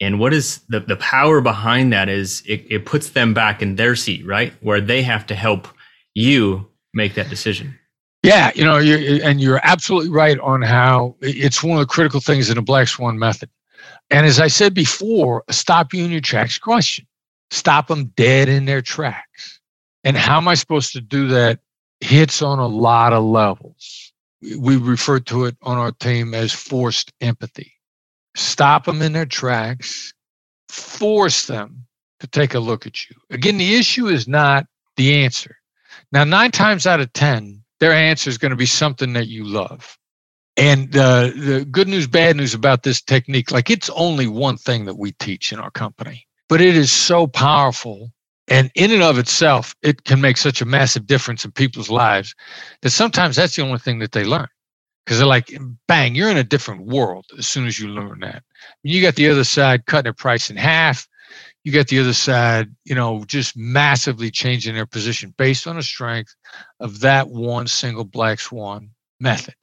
And 0.00 0.18
what 0.18 0.32
is 0.32 0.60
the, 0.68 0.80
the 0.80 0.96
power 0.96 1.40
behind 1.40 1.92
that 1.92 2.08
is 2.08 2.42
it, 2.46 2.64
it 2.70 2.86
puts 2.86 3.10
them 3.10 3.34
back 3.34 3.60
in 3.60 3.76
their 3.76 3.94
seat, 3.94 4.26
right? 4.26 4.52
Where 4.62 4.80
they 4.80 5.02
have 5.02 5.26
to 5.26 5.34
help 5.34 5.68
you 6.14 6.66
make 6.94 7.14
that 7.14 7.28
decision. 7.28 7.78
Yeah, 8.22 8.50
you 8.54 8.64
know, 8.64 8.78
you're, 8.78 9.22
and 9.22 9.40
you're 9.40 9.60
absolutely 9.62 10.10
right 10.10 10.38
on 10.40 10.62
how 10.62 11.16
it's 11.20 11.62
one 11.62 11.78
of 11.78 11.86
the 11.86 11.92
critical 11.92 12.20
things 12.20 12.50
in 12.50 12.58
a 12.58 12.62
Black 12.62 12.88
Swan 12.88 13.18
method. 13.18 13.50
And 14.10 14.26
as 14.26 14.40
I 14.40 14.48
said 14.48 14.74
before, 14.74 15.44
stop 15.50 15.94
you 15.94 16.04
in 16.04 16.10
your 16.10 16.20
tracks 16.20 16.58
question 16.58 17.06
stop 17.50 17.88
them 17.88 18.06
dead 18.16 18.48
in 18.48 18.64
their 18.64 18.82
tracks. 18.82 19.60
And 20.04 20.16
how 20.16 20.38
am 20.38 20.48
I 20.48 20.54
supposed 20.54 20.92
to 20.92 21.00
do 21.00 21.28
that? 21.28 21.60
Hits 22.00 22.40
on 22.40 22.58
a 22.58 22.66
lot 22.66 23.12
of 23.12 23.24
levels. 23.24 24.12
We 24.58 24.76
refer 24.76 25.20
to 25.20 25.44
it 25.44 25.56
on 25.62 25.76
our 25.76 25.92
team 25.92 26.32
as 26.32 26.52
forced 26.52 27.12
empathy. 27.20 27.74
Stop 28.34 28.86
them 28.86 29.02
in 29.02 29.12
their 29.12 29.26
tracks, 29.26 30.14
force 30.70 31.46
them 31.46 31.84
to 32.20 32.26
take 32.26 32.54
a 32.54 32.60
look 32.60 32.86
at 32.86 33.10
you. 33.10 33.16
Again, 33.28 33.58
the 33.58 33.74
issue 33.74 34.06
is 34.06 34.26
not 34.26 34.66
the 34.96 35.22
answer. 35.22 35.56
Now, 36.10 36.24
nine 36.24 36.52
times 36.52 36.86
out 36.86 37.00
of 37.00 37.12
10, 37.12 37.62
their 37.80 37.92
answer 37.92 38.30
is 38.30 38.38
going 38.38 38.50
to 38.50 38.56
be 38.56 38.66
something 38.66 39.12
that 39.12 39.28
you 39.28 39.44
love. 39.44 39.98
And 40.56 40.96
uh, 40.96 41.28
the 41.28 41.66
good 41.70 41.88
news, 41.88 42.06
bad 42.06 42.36
news 42.36 42.54
about 42.54 42.82
this 42.82 43.02
technique, 43.02 43.50
like 43.50 43.68
it's 43.68 43.90
only 43.90 44.26
one 44.26 44.56
thing 44.56 44.86
that 44.86 44.96
we 44.96 45.12
teach 45.12 45.52
in 45.52 45.58
our 45.58 45.70
company 45.70 46.26
but 46.50 46.60
it 46.60 46.76
is 46.76 46.92
so 46.92 47.28
powerful. 47.28 48.12
And 48.48 48.72
in 48.74 48.90
and 48.90 49.04
of 49.04 49.18
itself, 49.18 49.76
it 49.82 50.04
can 50.04 50.20
make 50.20 50.36
such 50.36 50.60
a 50.60 50.66
massive 50.66 51.06
difference 51.06 51.44
in 51.44 51.52
people's 51.52 51.88
lives 51.88 52.34
that 52.82 52.90
sometimes 52.90 53.36
that's 53.36 53.54
the 53.54 53.62
only 53.62 53.78
thing 53.78 54.00
that 54.00 54.12
they 54.12 54.24
learn. 54.24 54.48
Because 55.06 55.18
they're 55.18 55.28
like, 55.28 55.56
bang, 55.86 56.14
you're 56.16 56.30
in 56.30 56.36
a 56.36 56.44
different 56.44 56.86
world 56.86 57.26
as 57.38 57.46
soon 57.46 57.66
as 57.66 57.78
you 57.78 57.88
learn 57.88 58.20
that. 58.20 58.42
You 58.82 59.00
got 59.00 59.14
the 59.14 59.30
other 59.30 59.44
side 59.44 59.86
cutting 59.86 60.04
their 60.04 60.12
price 60.12 60.50
in 60.50 60.56
half. 60.56 61.08
You 61.62 61.72
got 61.72 61.86
the 61.86 62.00
other 62.00 62.12
side, 62.12 62.74
you 62.84 62.96
know, 62.96 63.24
just 63.26 63.56
massively 63.56 64.30
changing 64.30 64.74
their 64.74 64.86
position 64.86 65.32
based 65.38 65.68
on 65.68 65.76
the 65.76 65.82
strength 65.82 66.34
of 66.80 67.00
that 67.00 67.28
one 67.28 67.68
single 67.68 68.04
black 68.04 68.40
swan 68.40 68.90
method 69.20 69.54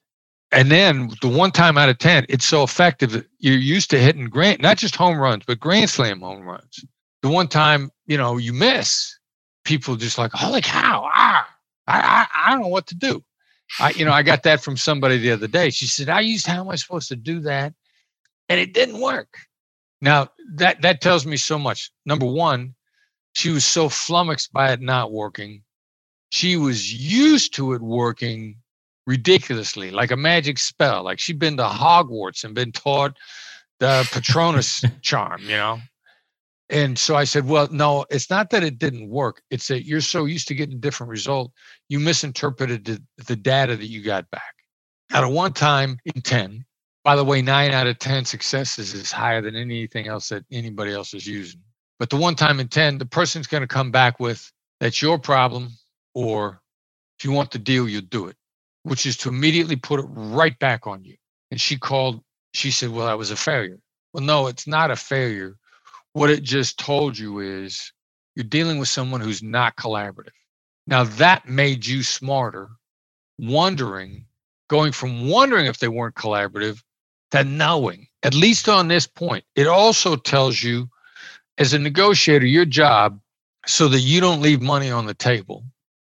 and 0.52 0.72
then 0.72 1.12
the 1.22 1.28
one 1.28 1.52
time 1.52 1.78
out 1.78 1.90
of 1.90 1.98
10, 1.98 2.26
it's 2.30 2.46
so 2.46 2.64
effective 2.64 3.12
that 3.12 3.26
you're 3.40 3.58
used 3.58 3.90
to 3.90 4.00
hitting 4.00 4.30
grand, 4.30 4.62
not 4.62 4.78
just 4.78 4.96
home 4.96 5.18
runs, 5.18 5.44
but 5.46 5.60
grand 5.60 5.90
slam 5.90 6.22
home 6.22 6.44
runs. 6.44 6.86
The 7.22 7.30
one 7.30 7.48
time, 7.48 7.92
you 8.06 8.18
know, 8.18 8.38
you 8.38 8.54
miss, 8.54 9.18
people 9.66 9.96
just 9.98 10.18
like, 10.18 10.32
holy 10.32 10.62
cow, 10.62 11.10
ah, 11.14 11.50
I, 11.88 12.00
I, 12.00 12.28
I 12.46 12.52
don't 12.52 12.62
know 12.62 12.68
what 12.68 12.88
to 12.88 12.96
do. 12.96 13.24
I, 13.80 13.92
you 13.92 14.06
know, 14.06 14.14
I 14.14 14.24
got 14.24 14.44
that 14.44 14.62
from 14.62 14.78
somebody 14.78 15.18
the 15.18 15.32
other 15.32 15.48
day. 15.48 15.70
She 15.70 15.88
said, 15.88 16.08
I 16.08 16.22
used, 16.22 16.48
how 16.48 16.62
am 16.62 16.70
I 16.70 16.76
supposed 16.76 17.10
to 17.10 17.18
do 17.18 17.42
that? 17.42 17.74
And 18.48 18.60
it 18.60 18.74
didn't 18.74 19.02
work. 19.02 19.38
Now 20.00 20.30
that, 20.54 20.82
that 20.82 21.02
tells 21.02 21.26
me 21.26 21.36
so 21.36 21.60
much. 21.60 21.92
Number 22.06 22.26
one, 22.26 22.76
she 23.34 23.50
was 23.50 23.66
so 23.66 23.90
flummoxed 23.90 24.54
by 24.54 24.72
it 24.72 24.80
not 24.80 25.12
working. 25.12 25.64
She 26.30 26.56
was 26.56 26.94
used 26.94 27.54
to 27.56 27.74
it 27.74 27.82
working 27.82 28.58
ridiculously, 29.08 29.89
like 29.89 30.12
a 30.12 30.17
magic 30.17 30.60
spell. 30.60 31.02
Like 31.02 31.20
she'd 31.20 31.39
been 31.39 31.58
to 31.58 31.63
Hogwarts 31.63 32.43
and 32.43 32.54
been 32.54 32.74
taught 32.74 33.17
the 33.80 34.08
Patronus 34.12 34.84
charm, 35.02 35.41
you 35.41 35.56
know. 35.56 35.80
And 36.70 37.00
so 37.00 37.15
I 37.15 37.24
said, 37.24 37.48
well, 37.48 37.70
no, 37.72 38.06
it's 38.10 38.30
not 38.30 38.50
that 38.50 38.62
it 38.62 38.78
didn't 38.78 39.10
work. 39.10 39.41
It's 39.50 39.70
that 39.70 39.86
you're 39.86 40.02
so 40.02 40.26
used 40.26 40.50
to 40.50 40.54
getting 40.54 40.76
a 40.76 40.80
different 40.80 41.10
result, 41.10 41.54
you 41.88 41.98
misinterpreted 41.98 42.84
the, 42.84 43.02
the 43.26 43.38
data 43.38 43.78
that 43.78 43.88
you 43.88 44.04
got 44.04 44.30
back. 44.32 44.54
Out 45.13 45.24
of 45.24 45.32
one 45.32 45.54
time 45.54 45.98
in 46.13 46.22
10, 46.22 46.65
by 47.06 47.15
the 47.15 47.24
way, 47.24 47.41
nine 47.41 47.72
out 47.72 47.88
of 47.88 48.00
10 48.00 48.26
successes 48.26 48.93
is 48.93 49.13
higher 49.13 49.41
than 49.41 49.56
anything 49.56 50.10
else 50.10 50.28
that 50.28 50.43
anybody 50.52 50.91
else 50.91 51.13
is 51.13 51.26
using. 51.26 51.62
But 52.00 52.10
the 52.10 52.17
one 52.17 52.36
time 52.36 52.60
in 52.60 52.67
10, 52.67 52.98
the 52.98 53.06
person's 53.06 53.48
going 53.48 53.62
to 53.62 53.67
come 53.67 53.89
back 53.89 54.20
with, 54.20 54.52
that's 54.82 55.02
your 55.02 55.17
problem, 55.17 55.70
or 56.13 56.62
if 57.17 57.24
you 57.24 57.32
want 57.32 57.52
the 57.52 57.60
deal, 57.60 57.88
you 57.88 58.02
do 58.02 58.28
it 58.28 58.36
which 58.84 59.06
is 59.06 59.18
to 59.18 59.30
immediately 59.30 59.76
put 59.78 60.00
it 60.02 60.08
right 60.10 60.58
back 60.60 60.88
on 60.88 61.04
you. 61.06 61.16
And 61.52 61.62
she 61.62 61.78
called, 61.78 62.24
she 62.54 62.72
said, 62.72 62.90
Well, 62.92 63.08
I 63.08 63.16
was 63.16 63.32
a 63.32 63.38
failure. 63.38 63.80
Well, 64.13 64.24
no, 64.24 64.48
it's 64.48 64.68
not 64.68 64.92
a 64.92 64.96
failure. 64.98 65.58
What 66.13 66.30
it 66.32 66.44
just 66.44 66.80
told 66.80 67.18
you 67.18 67.40
is 67.40 67.94
you're 68.36 68.46
dealing 68.46 68.80
with 68.80 68.90
someone 68.90 69.22
who's 69.22 69.44
not 69.44 69.78
collaborative. 69.78 70.32
Now, 70.88 71.04
that 71.06 71.48
made 71.48 71.86
you 71.86 72.04
smarter, 72.04 72.70
wondering, 73.40 74.26
going 74.70 74.92
from 74.94 75.30
wondering 75.30 75.68
if 75.68 75.80
they 75.80 75.90
weren't 75.90 76.16
collaborative 76.16 76.82
to 77.32 77.44
knowing, 77.44 78.08
at 78.24 78.36
least 78.36 78.70
on 78.70 78.88
this 78.90 79.08
point. 79.08 79.46
It 79.56 79.68
also 79.68 80.16
tells 80.16 80.63
you, 80.63 80.90
as 81.58 81.74
a 81.74 81.80
negotiator, 81.80 82.46
your 82.48 82.66
job, 82.66 83.20
so 83.68 83.88
that 83.90 84.02
you 84.02 84.22
don't 84.22 84.42
leave 84.42 84.62
money 84.62 84.92
on 84.92 85.08
the 85.08 85.16
table, 85.16 85.66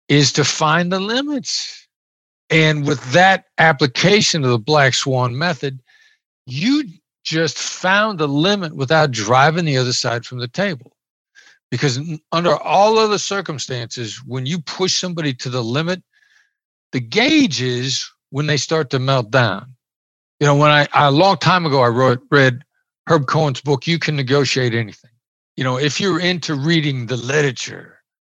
is 0.08 0.32
to 0.34 0.44
find 0.44 0.92
the 0.92 1.00
limits 1.00 1.85
and 2.50 2.86
with 2.86 3.02
that 3.12 3.46
application 3.58 4.44
of 4.44 4.50
the 4.50 4.58
black 4.58 4.94
swan 4.94 5.36
method, 5.36 5.80
you 6.46 6.84
just 7.24 7.58
found 7.58 8.18
the 8.18 8.28
limit 8.28 8.76
without 8.76 9.10
driving 9.10 9.64
the 9.64 9.76
other 9.76 9.92
side 9.92 10.24
from 10.24 10.38
the 10.38 10.48
table. 10.48 10.92
Because 11.70 11.98
under 12.30 12.56
all 12.56 12.98
other 12.98 13.18
circumstances, 13.18 14.22
when 14.24 14.46
you 14.46 14.60
push 14.60 14.96
somebody 14.96 15.34
to 15.34 15.50
the 15.50 15.62
limit, 15.62 16.02
the 16.92 17.00
gauge 17.00 17.60
is 17.60 18.08
when 18.30 18.46
they 18.46 18.56
start 18.56 18.90
to 18.90 19.00
melt 19.00 19.32
down. 19.32 19.74
You 20.38 20.46
know, 20.46 20.54
when 20.54 20.70
I 20.70 20.86
a 20.94 21.10
long 21.10 21.38
time 21.38 21.66
ago 21.66 21.80
I 21.80 21.88
wrote 21.88 22.22
read 22.30 22.62
Herb 23.08 23.26
Cohen's 23.26 23.60
book, 23.60 23.86
You 23.86 23.98
Can 23.98 24.14
Negotiate 24.14 24.74
Anything. 24.74 25.10
You 25.56 25.64
know, 25.64 25.78
if 25.78 26.00
you're 26.00 26.20
into 26.20 26.54
reading 26.54 27.06
the 27.06 27.16
literature 27.16 27.95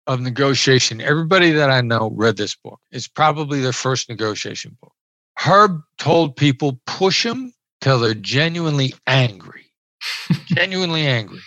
of 0.07 0.21
negotiation. 0.21 1.01
Everybody 1.01 1.51
that 1.51 1.69
I 1.69 1.81
know 1.81 2.11
read 2.15 2.37
this 2.37 2.55
book. 2.55 2.79
It's 2.91 3.07
probably 3.07 3.61
their 3.61 3.73
first 3.73 4.09
negotiation 4.09 4.77
book. 4.81 4.93
Herb 5.37 5.81
told 5.99 6.35
people 6.35 6.79
push 6.87 7.23
them 7.23 7.53
till 7.81 7.99
they're 7.99 8.13
genuinely 8.15 8.93
angry, 9.05 9.71
genuinely 10.47 11.05
angry, 11.05 11.39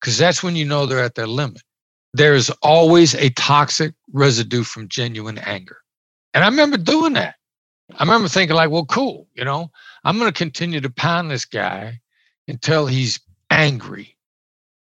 because 0.00 0.18
that's 0.18 0.42
when 0.42 0.56
you 0.56 0.64
know 0.64 0.86
they're 0.86 1.04
at 1.04 1.14
their 1.14 1.26
limit. 1.26 1.62
There 2.14 2.34
is 2.34 2.50
always 2.62 3.14
a 3.14 3.30
toxic 3.30 3.94
residue 4.12 4.64
from 4.64 4.88
genuine 4.88 5.38
anger. 5.38 5.76
And 6.34 6.42
I 6.42 6.48
remember 6.48 6.78
doing 6.78 7.12
that. 7.12 7.36
I 7.96 8.02
remember 8.02 8.28
thinking, 8.28 8.56
like, 8.56 8.70
well, 8.70 8.84
cool, 8.86 9.28
you 9.34 9.44
know, 9.44 9.70
I'm 10.04 10.18
going 10.18 10.30
to 10.30 10.36
continue 10.36 10.80
to 10.80 10.90
pound 10.90 11.30
this 11.30 11.44
guy 11.44 12.00
until 12.46 12.86
he's 12.86 13.20
angry, 13.50 14.16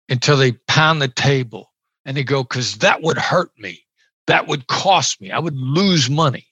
until 0.09 0.37
they 0.37 0.53
pound 0.53 1.03
the 1.03 1.09
table, 1.09 1.73
and 2.07 2.17
they 2.17 2.25
go, 2.25 2.45
because 2.45 2.79
that 2.79 3.03
would 3.03 3.19
hurt 3.19 3.51
me. 3.59 3.85
That 4.29 4.47
would 4.47 4.67
cost 4.69 5.21
me. 5.21 5.31
I 5.31 5.39
would 5.39 5.57
lose 5.57 6.09
money. 6.09 6.47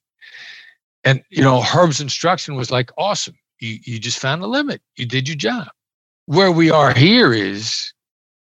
And 1.04 1.22
you 1.30 1.42
know, 1.42 1.62
Herb's 1.62 2.00
instruction 2.00 2.56
was 2.56 2.70
like, 2.70 2.90
awesome. 2.98 3.36
You 3.60 3.78
you 3.84 3.98
just 3.98 4.18
found 4.18 4.42
the 4.42 4.48
limit. 4.48 4.82
You 4.96 5.06
did 5.06 5.28
your 5.28 5.36
job. 5.36 5.68
Where 6.26 6.50
we 6.50 6.70
are 6.70 6.92
here 6.92 7.32
is 7.32 7.92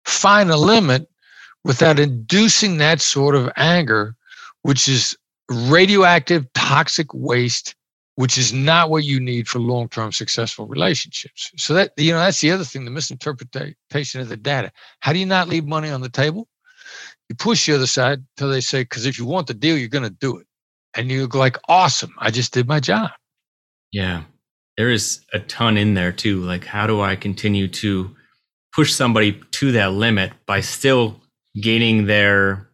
find 0.05 0.51
a 0.51 0.57
limit 0.57 1.09
without 1.65 1.99
inducing 1.99 2.79
that 2.79 3.01
sort 3.01 3.35
of 3.35 3.51
anger, 3.57 4.17
which 4.63 4.89
is 4.89 5.17
radioactive, 5.49 6.51
toxic 6.55 7.13
waste, 7.13 7.75
which 8.15 8.39
is 8.39 8.53
not 8.53 8.91
what 8.91 9.05
you 9.05 9.21
need 9.21 9.47
for 9.47 9.59
long-term 9.59 10.13
successful 10.13 10.67
relationships. 10.67 11.53
So 11.57 11.75
that 11.75 11.93
you 11.97 12.13
know, 12.13 12.19
that's 12.19 12.41
the 12.41 12.51
other 12.51 12.65
thing, 12.65 12.85
the 12.85 12.91
misinterpretation 12.91 14.21
of 14.21 14.29
the 14.29 14.37
data. 14.37 14.73
How 15.01 15.13
do 15.13 15.19
you 15.19 15.27
not 15.27 15.49
leave 15.49 15.67
money 15.67 15.91
on 15.91 16.01
the 16.01 16.09
table? 16.09 16.49
You 17.29 17.37
push 17.37 17.67
the 17.67 17.75
other 17.75 17.87
side 17.87 18.25
till 18.37 18.51
they 18.51 18.61
say, 18.61 18.83
because 18.83 19.07
if 19.07 19.19
you 19.19 19.27
want 19.27 19.47
the 19.47 19.55
deal, 19.55 19.77
you're 19.77 19.89
going 19.89 20.05
to 20.05 20.11
do 20.11 20.39
it. 20.39 20.47
And 20.97 21.11
you 21.11 21.27
go 21.29 21.39
like, 21.39 21.59
awesome, 21.69 22.15
I 22.19 22.31
just 22.31 22.53
did 22.53 22.67
my 22.67 22.81
job. 22.81 23.11
Yeah. 23.93 24.23
There 24.77 24.91
is 24.91 25.25
a 25.33 25.41
ton 25.41 25.77
in 25.77 25.95
there 25.95 26.13
too. 26.13 26.43
Like, 26.43 26.65
how 26.65 26.87
do 26.87 27.01
I 27.01 27.17
continue 27.17 27.69
to 27.69 28.15
push 28.75 28.93
somebody 28.93 29.41
to 29.53 29.73
that 29.73 29.93
limit 29.93 30.33
by 30.47 30.61
still 30.61 31.21
gaining 31.61 32.07
their 32.07 32.69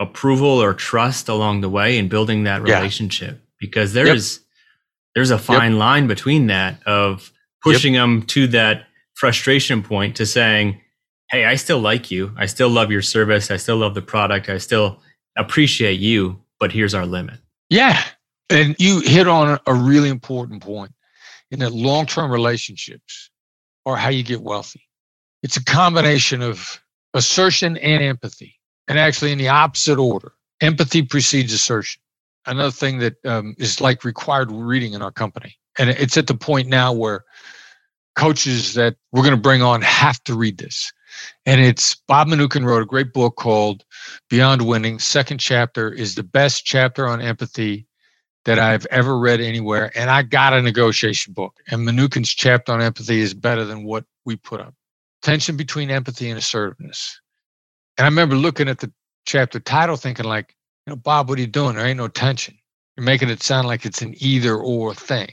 approval 0.00 0.48
or 0.62 0.74
trust 0.74 1.28
along 1.28 1.60
the 1.60 1.68
way 1.68 1.98
and 1.98 2.10
building 2.10 2.44
that 2.44 2.62
relationship? 2.62 3.30
Yeah. 3.30 3.40
Because 3.60 3.92
there 3.92 4.06
yep. 4.06 4.16
is 4.16 4.40
there's 5.14 5.30
a 5.30 5.38
fine 5.38 5.72
yep. 5.72 5.78
line 5.78 6.06
between 6.06 6.48
that 6.48 6.82
of 6.86 7.30
pushing 7.62 7.94
yep. 7.94 8.02
them 8.02 8.22
to 8.22 8.48
that 8.48 8.86
frustration 9.14 9.82
point 9.82 10.16
to 10.16 10.26
saying, 10.26 10.80
Hey, 11.30 11.46
I 11.46 11.54
still 11.56 11.80
like 11.80 12.10
you. 12.10 12.32
I 12.36 12.46
still 12.46 12.68
love 12.68 12.90
your 12.90 13.02
service. 13.02 13.50
I 13.50 13.56
still 13.56 13.78
love 13.78 13.94
the 13.94 14.02
product. 14.02 14.48
I 14.48 14.58
still 14.58 15.00
appreciate 15.36 15.98
you, 15.98 16.40
but 16.60 16.70
here's 16.70 16.94
our 16.94 17.06
limit. 17.06 17.40
Yeah. 17.70 18.02
And 18.50 18.76
you 18.78 19.00
hit 19.00 19.26
on 19.26 19.58
a 19.66 19.74
really 19.74 20.10
important 20.10 20.62
point 20.62 20.92
in 21.50 21.60
that 21.60 21.72
long 21.72 22.06
term 22.06 22.30
relationships 22.30 23.30
are 23.86 23.96
how 23.96 24.10
you 24.10 24.22
get 24.22 24.42
wealthy. 24.42 24.82
It's 25.42 25.56
a 25.56 25.64
combination 25.64 26.42
of 26.42 26.80
assertion 27.14 27.76
and 27.78 28.02
empathy, 28.02 28.58
and 28.88 28.98
actually 28.98 29.32
in 29.32 29.38
the 29.38 29.48
opposite 29.48 29.98
order. 29.98 30.32
Empathy 30.60 31.02
precedes 31.02 31.52
assertion. 31.52 32.00
Another 32.46 32.70
thing 32.70 32.98
that 32.98 33.14
um, 33.24 33.54
is 33.58 33.80
like 33.80 34.04
required 34.04 34.50
reading 34.50 34.92
in 34.92 35.02
our 35.02 35.10
company. 35.10 35.56
And 35.78 35.90
it's 35.90 36.16
at 36.16 36.26
the 36.26 36.34
point 36.34 36.68
now 36.68 36.92
where 36.92 37.24
coaches 38.16 38.74
that 38.74 38.96
we're 39.12 39.22
going 39.22 39.34
to 39.34 39.40
bring 39.40 39.62
on 39.62 39.82
have 39.82 40.22
to 40.24 40.34
read 40.34 40.58
this. 40.58 40.92
And 41.46 41.60
it's 41.60 41.94
Bob 41.94 42.28
Mnookin 42.28 42.64
wrote 42.64 42.82
a 42.82 42.86
great 42.86 43.12
book 43.12 43.36
called 43.36 43.84
Beyond 44.30 44.62
Winning. 44.62 44.98
Second 44.98 45.38
chapter 45.38 45.92
is 45.92 46.14
the 46.14 46.22
best 46.22 46.64
chapter 46.64 47.06
on 47.06 47.20
empathy 47.20 47.86
that 48.44 48.58
I've 48.58 48.86
ever 48.86 49.18
read 49.18 49.40
anywhere. 49.40 49.90
And 49.94 50.10
I 50.10 50.22
got 50.22 50.52
a 50.52 50.62
negotiation 50.62 51.32
book. 51.32 51.58
And 51.68 51.86
Mnookin's 51.86 52.30
chapter 52.30 52.72
on 52.72 52.82
empathy 52.82 53.20
is 53.20 53.34
better 53.34 53.64
than 53.64 53.84
what 53.84 54.04
we 54.24 54.36
put 54.36 54.60
up. 54.60 54.74
Tension 55.22 55.56
between 55.56 55.90
empathy 55.90 56.28
and 56.28 56.38
assertiveness. 56.38 57.20
And 57.96 58.04
I 58.04 58.08
remember 58.08 58.36
looking 58.36 58.68
at 58.68 58.78
the 58.78 58.92
chapter 59.26 59.60
title 59.60 59.96
thinking 59.96 60.26
like, 60.26 60.54
you 60.86 60.90
know, 60.90 60.96
Bob, 60.96 61.28
what 61.28 61.38
are 61.38 61.40
you 61.40 61.46
doing? 61.46 61.76
There 61.76 61.86
ain't 61.86 61.96
no 61.96 62.08
tension. 62.08 62.58
You're 62.96 63.04
making 63.04 63.30
it 63.30 63.42
sound 63.42 63.66
like 63.66 63.86
it's 63.86 64.02
an 64.02 64.14
either 64.18 64.56
or 64.56 64.94
thing. 64.94 65.28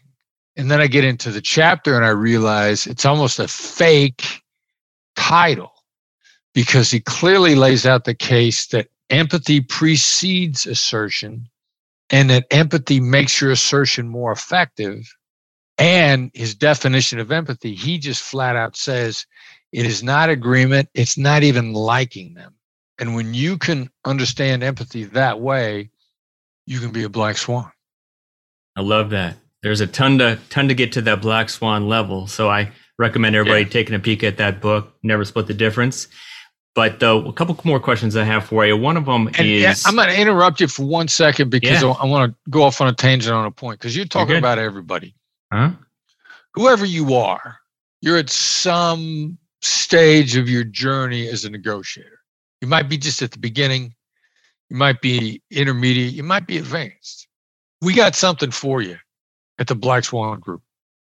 And 0.56 0.70
then 0.70 0.82
I 0.82 0.88
get 0.88 1.04
into 1.04 1.32
the 1.32 1.42
chapter 1.42 1.96
and 1.96 2.06
I 2.06 2.10
realize 2.10 2.88
it's 2.88 3.06
almost 3.06 3.40
a 3.40 3.48
fake 3.48 4.42
title 5.16 5.71
because 6.54 6.92
he 6.92 7.00
clearly 7.00 7.56
lays 7.56 7.86
out 7.86 8.06
the 8.06 8.14
case 8.14 8.68
that 8.68 8.88
empathy 9.10 9.62
precedes 9.62 10.66
assertion 10.66 11.48
and 12.10 12.30
that 12.30 12.46
empathy 12.52 13.00
makes 13.00 13.40
your 13.40 13.52
assertion 13.52 14.08
more 14.08 14.32
effective. 14.32 15.14
And 15.78 16.30
his 16.34 16.54
definition 16.54 17.20
of 17.20 17.32
empathy, 17.32 17.74
he 17.74 17.98
just 17.98 18.22
flat 18.22 18.56
out 18.56 18.76
says 18.76 19.26
it 19.72 19.86
is 19.86 20.04
not 20.04 20.30
agreement, 20.30 20.90
it's 20.94 21.18
not 21.18 21.44
even 21.44 21.74
liking 21.74 22.34
them. 22.34 22.54
And 23.00 23.16
when 23.16 23.34
you 23.34 23.58
can 23.58 23.90
understand 24.06 24.62
empathy 24.62 25.06
that 25.06 25.40
way, 25.40 25.90
you 26.68 26.80
can 26.80 26.92
be 26.92 27.04
a 27.04 27.10
black 27.10 27.38
swan. 27.38 27.72
I 28.76 28.82
love 28.82 29.10
that. 29.10 29.38
There's 29.64 29.82
a 29.82 29.88
ton 29.88 30.18
to 30.20 30.40
ton 30.50 30.68
to 30.68 30.74
get 30.74 30.92
to 30.94 31.02
that 31.04 31.22
black 31.22 31.50
swan 31.50 31.88
level. 31.88 32.28
So 32.28 32.50
I 32.50 32.72
recommend 33.00 33.36
everybody 33.36 33.64
yeah. 33.64 33.70
taking 33.70 33.96
a 33.96 34.00
peek 34.00 34.24
at 34.24 34.38
that 34.38 34.62
book, 34.62 34.94
Never 35.02 35.26
Split 35.26 35.48
the 35.48 35.54
Difference. 35.54 36.08
But 36.74 37.00
though 37.00 37.26
a 37.28 37.34
couple 37.34 37.60
more 37.66 37.80
questions 37.80 38.16
I 38.16 38.24
have 38.24 38.46
for 38.46 38.66
you. 38.66 38.78
One 38.78 38.96
of 38.96 39.06
them 39.06 39.28
and, 39.28 39.46
is 39.46 39.86
I'm 39.86 39.96
going 39.96 40.08
to 40.08 40.20
interrupt 40.20 40.62
you 40.62 40.68
for 40.68 40.84
one 40.84 41.08
second 41.08 41.50
because 41.50 41.82
yeah. 41.82 41.90
I, 41.90 42.04
I 42.04 42.06
want 42.06 42.32
to 42.32 42.50
go 42.50 42.64
off 42.64 42.80
on 42.80 42.88
a 42.88 42.94
tangent 42.94 43.34
on 43.34 43.46
a 43.46 43.52
point 43.52 43.80
because 43.80 43.96
you're 43.96 44.06
talking 44.06 44.30
you're 44.30 44.38
about 44.40 44.58
everybody. 44.58 45.14
Huh? 45.52 45.72
Whoever 46.54 46.86
you 46.86 47.16
are, 47.16 47.58
you're 48.02 48.18
at 48.18 48.30
some 48.30 49.38
stage 49.62 50.38
of 50.38 50.50
your 50.50 50.64
journey 50.64 51.28
as 51.28 51.46
a 51.46 51.50
negotiator. 51.50 52.20
You 52.62 52.68
might 52.68 52.88
be 52.88 52.98
just 52.98 53.22
at 53.22 53.32
the 53.32 53.40
beginning, 53.40 53.94
you 54.70 54.78
might 54.78 55.02
be 55.02 55.42
intermediate, 55.52 56.14
you 56.14 56.24
might 56.24 56.48
be 56.48 56.58
advanced. 56.58 57.28
We 57.82 57.94
got 57.94 58.16
something 58.16 58.52
for 58.52 58.82
you 58.82 58.98
at 59.60 59.68
the 59.68 59.76
Black 59.76 60.06
Swan 60.06 60.40
Group. 60.40 60.62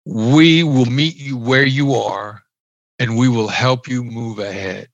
We 0.05 0.63
will 0.63 0.85
meet 0.85 1.17
you 1.17 1.37
where 1.37 1.65
you 1.65 1.93
are 1.93 2.41
and 2.97 3.17
we 3.17 3.27
will 3.27 3.47
help 3.47 3.87
you 3.87 4.03
move 4.03 4.39
ahead. 4.39 4.87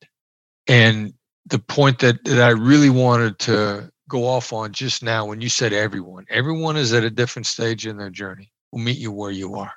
And 0.67 1.13
the 1.45 1.59
point 1.59 1.99
that, 1.99 2.23
that 2.25 2.41
I 2.41 2.49
really 2.49 2.89
wanted 2.89 3.39
to 3.39 3.91
go 4.09 4.25
off 4.25 4.53
on 4.53 4.71
just 4.71 5.03
now 5.03 5.25
when 5.25 5.41
you 5.41 5.49
said 5.49 5.73
everyone, 5.73 6.25
everyone 6.29 6.77
is 6.77 6.93
at 6.93 7.03
a 7.03 7.09
different 7.09 7.45
stage 7.45 7.85
in 7.85 7.97
their 7.97 8.09
journey. 8.09 8.51
We'll 8.71 8.83
meet 8.83 8.97
you 8.97 9.11
where 9.11 9.31
you 9.31 9.55
are. 9.55 9.73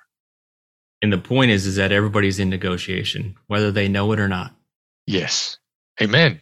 And 1.02 1.12
the 1.12 1.18
point 1.18 1.50
is, 1.50 1.66
is 1.66 1.76
that 1.76 1.92
everybody's 1.92 2.38
in 2.38 2.50
negotiation, 2.50 3.36
whether 3.46 3.70
they 3.70 3.88
know 3.88 4.12
it 4.12 4.20
or 4.20 4.28
not. 4.28 4.54
Yes. 5.06 5.58
Amen. 6.00 6.40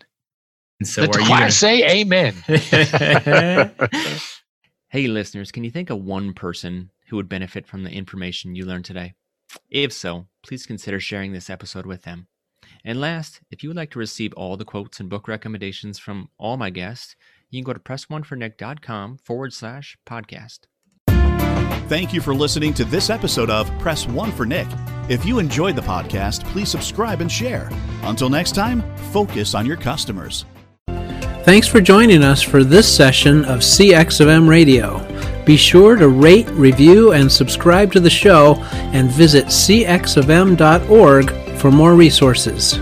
And 0.80 0.88
so 0.88 1.02
Let 1.02 1.16
are 1.16 1.20
you 1.20 1.28
gonna... 1.28 1.50
say 1.50 2.00
amen. 2.00 2.34
hey, 4.88 5.06
listeners, 5.06 5.52
can 5.52 5.64
you 5.64 5.70
think 5.70 5.90
of 5.90 6.02
one 6.02 6.32
person 6.32 6.90
who 7.08 7.16
would 7.16 7.28
benefit 7.28 7.66
from 7.66 7.84
the 7.84 7.90
information 7.90 8.54
you 8.54 8.64
learned 8.64 8.84
today? 8.84 9.14
If 9.70 9.92
so, 9.92 10.26
please 10.42 10.66
consider 10.66 11.00
sharing 11.00 11.32
this 11.32 11.50
episode 11.50 11.86
with 11.86 12.02
them. 12.02 12.28
And 12.88 13.00
last, 13.02 13.42
if 13.50 13.62
you 13.62 13.68
would 13.68 13.76
like 13.76 13.90
to 13.90 13.98
receive 13.98 14.32
all 14.32 14.56
the 14.56 14.64
quotes 14.64 14.98
and 14.98 15.10
book 15.10 15.28
recommendations 15.28 15.98
from 15.98 16.30
all 16.38 16.56
my 16.56 16.70
guests, 16.70 17.16
you 17.50 17.60
can 17.60 17.66
go 17.66 17.74
to 17.74 17.78
pressonefornick.com 17.78 19.18
forward 19.18 19.52
slash 19.52 19.98
podcast. 20.06 20.60
Thank 21.90 22.14
you 22.14 22.22
for 22.22 22.34
listening 22.34 22.72
to 22.72 22.86
this 22.86 23.10
episode 23.10 23.50
of 23.50 23.70
Press 23.78 24.08
One 24.08 24.32
for 24.32 24.46
Nick. 24.46 24.66
If 25.10 25.26
you 25.26 25.38
enjoyed 25.38 25.76
the 25.76 25.82
podcast, 25.82 26.46
please 26.46 26.70
subscribe 26.70 27.20
and 27.20 27.30
share. 27.30 27.68
Until 28.04 28.30
next 28.30 28.54
time, 28.54 28.82
focus 29.12 29.54
on 29.54 29.66
your 29.66 29.76
customers. 29.76 30.46
Thanks 31.42 31.68
for 31.68 31.82
joining 31.82 32.22
us 32.22 32.40
for 32.40 32.64
this 32.64 32.90
session 32.90 33.44
of 33.44 33.58
CX 33.58 34.22
of 34.22 34.28
M 34.28 34.48
Radio. 34.48 35.06
Be 35.44 35.58
sure 35.58 35.96
to 35.96 36.08
rate, 36.08 36.48
review, 36.52 37.12
and 37.12 37.30
subscribe 37.30 37.92
to 37.92 38.00
the 38.00 38.08
show 38.08 38.54
and 38.94 39.10
visit 39.10 39.44
cxofm.org 39.46 41.47
for 41.58 41.70
more 41.70 41.94
resources. 41.94 42.78